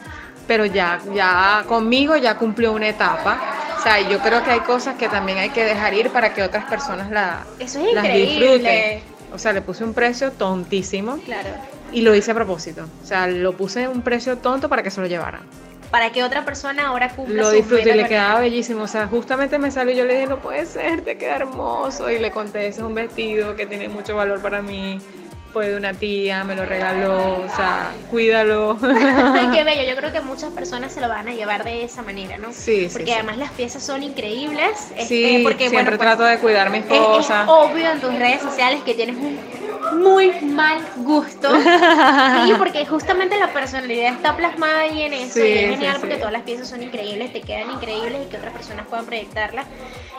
pero 0.49 0.65
ya, 0.67 1.01
ya 1.15 1.63
conmigo 1.69 2.17
ya 2.17 2.37
cumplió 2.37 2.73
una 2.73 2.89
etapa. 2.89 3.39
O 3.79 3.83
sea, 3.83 4.01
yo 4.01 4.19
creo 4.19 4.43
que 4.43 4.51
hay 4.51 4.61
cosas 4.61 4.97
que 4.97 5.09
también 5.09 5.39
hay 5.39 5.51
que 5.51 5.65
dejar 5.65 5.95
ir 5.95 6.11
para 6.11 6.35
que 6.35 6.43
otras 6.43 6.65
personas 6.65 7.11
la, 7.13 7.45
Eso 7.61 7.79
es 7.79 7.95
las 7.95 8.05
increíble. 8.05 8.47
disfruten. 8.59 9.03
O 9.33 9.39
sea, 9.39 9.53
le 9.53 9.63
puse 9.63 9.85
un 9.85 9.95
precio 9.95 10.33
tontísimo 10.33 11.17
Claro. 11.25 11.51
y 11.93 12.01
lo 12.01 12.13
hice 12.17 12.33
a 12.33 12.35
propósito. 12.35 12.87
O 13.05 13.07
sea, 13.07 13.29
lo 13.29 13.57
puse 13.57 13.87
un 13.87 14.03
precio 14.03 14.37
tonto 14.39 14.69
para 14.69 14.83
que 14.83 14.91
se 14.91 15.01
lo 15.01 15.07
llevaran. 15.07 15.43
Para 15.91 16.11
que 16.13 16.23
otra 16.23 16.45
persona 16.45 16.89
ahora 16.89 17.09
cumpla 17.09 17.43
Lo 17.43 17.49
su 17.51 17.57
disfruté 17.57 17.91
y 17.91 17.95
le 17.95 18.07
quedaba 18.09 18.41
bellísimo. 18.41 18.83
O 18.85 18.89
sea, 18.89 19.07
justamente 19.09 19.59
me 19.59 19.71
salió 19.71 19.93
y 19.93 19.97
yo 19.97 20.05
le 20.05 20.15
dije, 20.15 20.27
no 20.29 20.39
puede 20.39 20.65
ser, 20.67 21.03
te 21.03 21.17
queda 21.19 21.37
hermoso. 21.37 22.09
Y 22.11 22.19
le 22.19 22.31
conté, 22.31 22.69
ese 22.69 22.81
es 22.81 22.87
un 22.87 22.95
vestido 22.95 23.57
que 23.57 23.67
tiene 23.67 23.89
mucho 23.89 24.15
valor 24.15 24.41
para 24.41 24.63
mí. 24.63 25.01
Fue 25.53 25.69
de 25.69 25.77
una 25.77 25.93
tía, 25.93 26.45
me 26.45 26.55
lo 26.55 26.65
regaló. 26.65 27.41
O 27.45 27.49
sea, 27.57 27.91
cuídalo. 28.09 28.79
Qué 28.81 29.65
bello. 29.65 29.83
Yo 29.83 29.97
creo 29.97 30.13
que 30.13 30.21
muchas 30.21 30.53
personas 30.53 30.93
se 30.93 31.01
lo 31.01 31.09
van 31.09 31.27
a 31.27 31.33
llevar 31.35 31.65
de 31.65 31.83
esa 31.83 32.03
manera, 32.03 32.39
¿no? 32.39 32.53
Sí, 32.53 32.83
sí, 32.87 32.89
Porque 32.93 33.07
sí. 33.07 33.13
además 33.15 33.37
las 33.39 33.51
piezas 33.51 33.83
son 33.83 34.05
increíbles. 34.05 34.71
este, 34.93 35.07
Sí, 35.07 35.41
porque, 35.43 35.69
siempre 35.69 35.83
bueno, 35.83 35.99
pues, 35.99 36.01
trato 36.09 36.23
de 36.23 36.39
cuidar 36.39 36.71
mis 36.71 36.85
es- 36.85 36.93
es, 36.93 36.99
cosas. 37.01 37.49
obvio 37.49 37.91
en 37.91 38.01
tus 38.01 38.15
redes 38.15 38.41
sociales 38.43 38.81
que 38.85 38.95
tienes 38.95 39.17
un 39.17 39.37
muy 39.93 40.33
mal 40.43 40.79
gusto. 40.97 41.49
sí, 42.45 42.53
porque 42.59 42.85
justamente 42.87 43.39
la 43.39 43.49
personalidad 43.53 44.13
está 44.15 44.37
plasmada 44.37 44.81
ahí 44.81 45.03
en 45.03 45.13
eso. 45.13 45.35
Sí, 45.35 45.41
y 45.41 45.53
es 45.59 45.71
genial 45.71 45.95
sí. 45.95 46.01
porque 46.01 46.17
todas 46.17 46.33
las 46.33 46.43
piezas 46.43 46.69
son 46.69 46.83
increíbles, 46.83 47.33
te 47.33 47.41
quedan 47.41 47.71
increíbles 47.71 48.27
y 48.27 48.31
que 48.31 48.37
otras 48.37 48.53
personas 48.53 48.87
puedan 48.87 49.07
proyectarlas. 49.07 49.67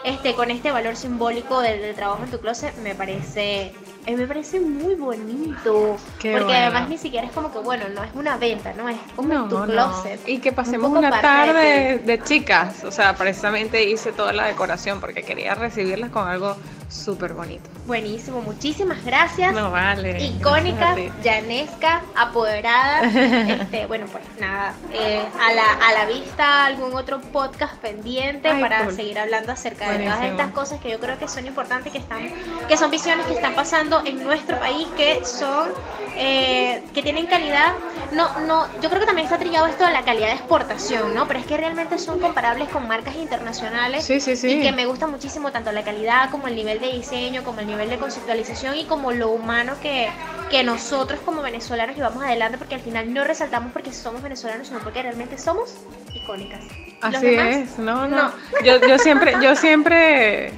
Este, 0.03 0.33
con 0.33 0.49
este 0.49 0.71
valor 0.71 0.95
simbólico 0.95 1.61
del, 1.61 1.79
del 1.79 1.93
trabajo 1.95 2.23
en 2.23 2.31
tu 2.31 2.39
closet, 2.39 2.75
me 2.77 2.95
parece. 2.95 3.71
eh, 4.07 4.15
me 4.15 4.25
parece 4.25 4.59
muy 4.59 4.95
bonito. 4.95 5.95
Qué 6.17 6.31
porque 6.31 6.45
bueno. 6.45 6.59
además 6.59 6.89
ni 6.89 6.97
siquiera 6.97 7.27
es 7.27 7.33
como 7.33 7.51
que, 7.53 7.59
bueno, 7.59 7.85
no 7.93 8.03
es 8.03 8.09
una 8.15 8.35
venta, 8.37 8.73
¿no? 8.73 8.89
Es 8.89 8.97
como 9.15 9.31
No, 9.31 9.47
tu 9.47 9.59
no. 9.59 9.65
closet. 9.67 10.19
Y 10.27 10.39
que 10.39 10.51
pasemos 10.51 10.89
una 10.91 11.11
de 11.11 11.21
tarde 11.21 11.99
ti. 11.99 12.05
de, 12.07 12.23
chicas. 12.23 12.83
O 12.83 12.91
sea, 12.91 13.15
precisamente 13.15 13.83
hice 13.83 14.11
toda 14.11 14.33
la 14.33 14.47
decoración 14.47 14.99
porque 14.99 15.21
quería 15.21 15.53
recibirlas 15.53 16.09
con 16.09 16.27
algo 16.27 16.57
súper 16.91 17.33
bonito. 17.33 17.69
Buenísimo, 17.87 18.41
muchísimas 18.41 19.03
gracias. 19.03 19.53
No 19.53 19.71
vale. 19.71 20.23
icónica, 20.23 20.95
llanesca, 21.23 22.01
apoderada. 22.15 23.03
este, 23.47 23.85
bueno, 23.87 24.05
pues 24.11 24.23
nada, 24.39 24.73
eh, 24.91 25.23
a, 25.39 25.53
la, 25.53 25.87
a 25.87 25.93
la 25.93 26.05
vista 26.05 26.65
algún 26.65 26.93
otro 26.93 27.21
podcast 27.21 27.75
pendiente 27.75 28.49
Ay, 28.49 28.61
para 28.61 28.83
cool. 28.83 28.95
seguir 28.95 29.17
hablando 29.19 29.51
acerca 29.51 29.91
de 29.91 30.03
todas 30.03 30.23
estas 30.23 30.51
cosas 30.51 30.79
que 30.81 30.91
yo 30.91 30.99
creo 30.99 31.17
que 31.17 31.27
son 31.27 31.47
importantes, 31.47 31.91
que 31.91 31.99
están, 31.99 32.29
que 32.67 32.77
son 32.77 32.91
visiones 32.91 33.25
que 33.25 33.33
están 33.33 33.55
pasando 33.55 34.01
en 34.05 34.23
nuestro 34.23 34.59
país, 34.59 34.87
que 34.97 35.23
son, 35.23 35.69
eh, 36.17 36.83
que 36.93 37.01
tienen 37.01 37.25
calidad. 37.27 37.73
No, 38.11 38.41
no, 38.41 38.67
yo 38.81 38.89
creo 38.89 38.99
que 38.99 39.05
también 39.05 39.25
está 39.25 39.37
trillado 39.37 39.67
esto 39.67 39.85
de 39.85 39.91
la 39.91 40.03
calidad 40.03 40.27
de 40.27 40.33
exportación, 40.33 41.15
¿no? 41.15 41.27
Pero 41.27 41.39
es 41.39 41.45
que 41.45 41.55
realmente 41.55 41.97
son 41.97 42.19
comparables 42.19 42.67
con 42.69 42.85
marcas 42.87 43.15
internacionales. 43.15 44.03
Sí, 44.03 44.19
sí, 44.19 44.35
sí. 44.35 44.59
Y 44.59 44.61
que 44.61 44.73
me 44.73 44.85
gusta 44.85 45.07
muchísimo 45.07 45.51
tanto 45.51 45.71
la 45.71 45.83
calidad 45.83 46.29
como 46.29 46.47
el 46.47 46.55
nivel 46.55 46.80
de 46.81 46.91
diseño, 46.91 47.43
como 47.43 47.59
el 47.59 47.67
nivel 47.67 47.89
de 47.89 47.97
conceptualización 47.97 48.75
y 48.75 48.85
como 48.85 49.11
lo 49.11 49.29
humano 49.29 49.73
que, 49.81 50.09
que 50.49 50.63
nosotros 50.63 51.19
como 51.21 51.41
venezolanos 51.41 51.95
llevamos 51.95 52.23
adelante, 52.23 52.57
porque 52.57 52.75
al 52.75 52.81
final 52.81 53.13
no 53.13 53.23
resaltamos 53.23 53.71
porque 53.71 53.93
somos 53.93 54.21
venezolanos, 54.21 54.67
sino 54.67 54.79
porque 54.79 55.01
realmente 55.01 55.37
somos 55.37 55.75
icónicas. 56.13 56.61
Así 57.01 57.27
es, 57.27 57.79
no, 57.79 58.07
no. 58.07 58.17
no. 58.17 58.33
Yo, 58.63 58.79
yo 58.87 58.97
siempre, 58.97 59.35
yo 59.41 59.55
siempre, 59.55 60.51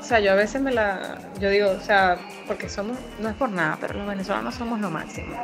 o 0.00 0.02
sea, 0.02 0.20
yo 0.20 0.32
a 0.32 0.34
veces 0.34 0.60
me 0.60 0.70
la, 0.70 1.18
yo 1.40 1.50
digo, 1.50 1.70
o 1.70 1.80
sea, 1.80 2.18
porque 2.46 2.68
somos, 2.68 2.96
no 3.20 3.28
es 3.28 3.34
por 3.34 3.50
nada, 3.50 3.78
pero 3.80 3.94
los 3.94 4.06
venezolanos 4.06 4.54
somos 4.54 4.80
lo 4.80 4.90
máximo. 4.90 5.36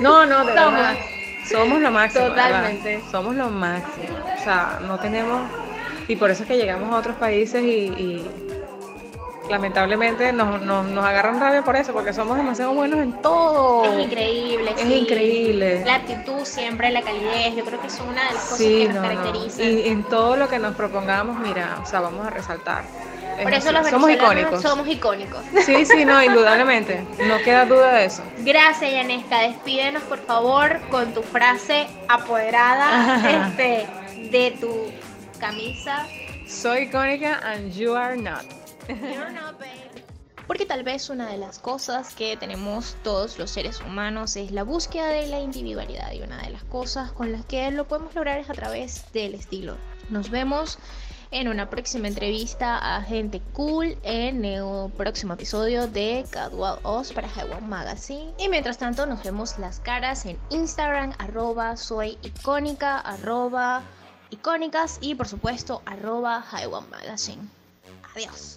No, 0.00 0.26
no, 0.26 0.44
de 0.44 0.54
Somos. 0.54 0.72
verdad. 0.72 0.96
Somos 1.50 1.80
lo 1.80 1.90
máximo. 1.90 2.24
de 2.24 2.30
verdad. 2.30 2.46
Totalmente. 2.46 3.02
Somos 3.10 3.34
lo 3.34 3.48
máximo. 3.48 4.16
O 4.38 4.44
sea, 4.44 4.78
no 4.86 4.98
tenemos, 4.98 5.40
y 6.08 6.16
por 6.16 6.30
eso 6.30 6.42
es 6.42 6.48
que 6.48 6.56
llegamos 6.56 6.92
a 6.92 6.96
otros 6.96 7.16
países 7.16 7.62
y, 7.62 7.68
y, 7.68 8.30
lamentablemente 9.48 10.32
nos, 10.32 10.60
nos, 10.62 11.04
agarran 11.04 11.40
rabia 11.40 11.62
por 11.62 11.76
eso, 11.76 11.92
porque 11.92 12.12
somos 12.12 12.36
demasiado 12.36 12.72
buenos 12.72 13.00
en 13.00 13.12
todo. 13.22 13.84
Es 13.84 14.04
increíble. 14.04 14.74
Es 14.76 14.90
increíble. 14.90 15.84
La 15.84 15.96
actitud 15.96 16.44
siempre, 16.44 16.90
la 16.90 17.02
calidez, 17.02 17.54
yo 17.56 17.64
creo 17.64 17.80
que 17.80 17.86
es 17.86 18.00
una 18.00 18.28
de 18.28 18.34
las 18.34 18.44
cosas 18.44 18.58
que 18.58 18.88
nos 18.88 19.02
caracteriza. 19.02 19.62
Y 19.62 19.88
en 19.88 20.04
todo 20.04 20.36
lo 20.36 20.48
que 20.48 20.58
nos 20.58 20.74
propongamos, 20.74 21.38
mira, 21.40 21.78
o 21.82 21.86
sea, 21.86 22.00
vamos 22.00 22.26
a 22.26 22.30
resaltar. 22.30 22.84
Por 23.42 23.52
eso 23.52 23.72
los 23.72 23.88
somos 23.88 24.10
icónicos. 24.10 24.62
Somos 24.62 24.88
icónicos. 24.88 25.40
Sí, 25.64 25.84
sí, 25.84 26.04
no, 26.04 26.22
indudablemente. 26.22 27.04
No 27.26 27.38
queda 27.38 27.66
duda 27.66 27.92
de 27.94 28.06
eso. 28.06 28.22
Gracias, 28.38 28.90
Yanesca. 28.90 29.40
Despídenos, 29.40 30.02
por 30.04 30.18
favor, 30.18 30.80
con 30.90 31.12
tu 31.12 31.22
frase 31.22 31.86
apoderada 32.08 33.48
este, 33.48 33.86
de 34.30 34.56
tu 34.60 34.90
camisa. 35.38 36.06
Soy 36.46 36.84
icónica 36.84 37.40
and 37.44 37.72
you 37.72 37.94
are 37.94 38.16
not. 38.16 38.44
Porque 40.46 40.64
tal 40.64 40.84
vez 40.84 41.10
una 41.10 41.28
de 41.28 41.38
las 41.38 41.58
cosas 41.58 42.14
que 42.14 42.36
tenemos 42.36 42.96
todos 43.02 43.36
los 43.38 43.50
seres 43.50 43.80
humanos 43.80 44.36
es 44.36 44.52
la 44.52 44.62
búsqueda 44.62 45.08
de 45.08 45.26
la 45.26 45.40
individualidad 45.40 46.12
y 46.12 46.22
una 46.22 46.40
de 46.40 46.50
las 46.50 46.62
cosas 46.64 47.10
con 47.10 47.32
las 47.32 47.44
que 47.46 47.70
lo 47.72 47.88
podemos 47.88 48.14
lograr 48.14 48.38
es 48.38 48.48
a 48.48 48.54
través 48.54 49.12
del 49.12 49.34
estilo. 49.34 49.76
Nos 50.08 50.30
vemos 50.30 50.78
en 51.32 51.48
una 51.48 51.68
próxima 51.68 52.06
entrevista 52.06 52.96
a 52.96 53.02
gente 53.02 53.42
cool 53.52 53.98
en 54.04 54.44
el 54.44 54.90
próximo 54.96 55.34
episodio 55.34 55.88
de 55.88 56.24
Casual 56.30 56.78
Oz 56.84 57.12
para 57.12 57.28
Haiwan 57.28 57.68
Magazine. 57.68 58.32
Y 58.38 58.48
mientras 58.48 58.78
tanto 58.78 59.04
nos 59.06 59.24
vemos 59.24 59.58
las 59.58 59.80
caras 59.80 60.26
en 60.26 60.38
Instagram 60.50 61.12
arroba 61.18 61.76
soy 61.76 62.18
icónica 62.22 63.00
arroba 63.00 63.82
icónicas 64.30 64.98
y 65.00 65.16
por 65.16 65.26
supuesto 65.26 65.82
arroba 65.86 66.44
Magazine. 66.88 67.48
Adiós. 68.16 68.56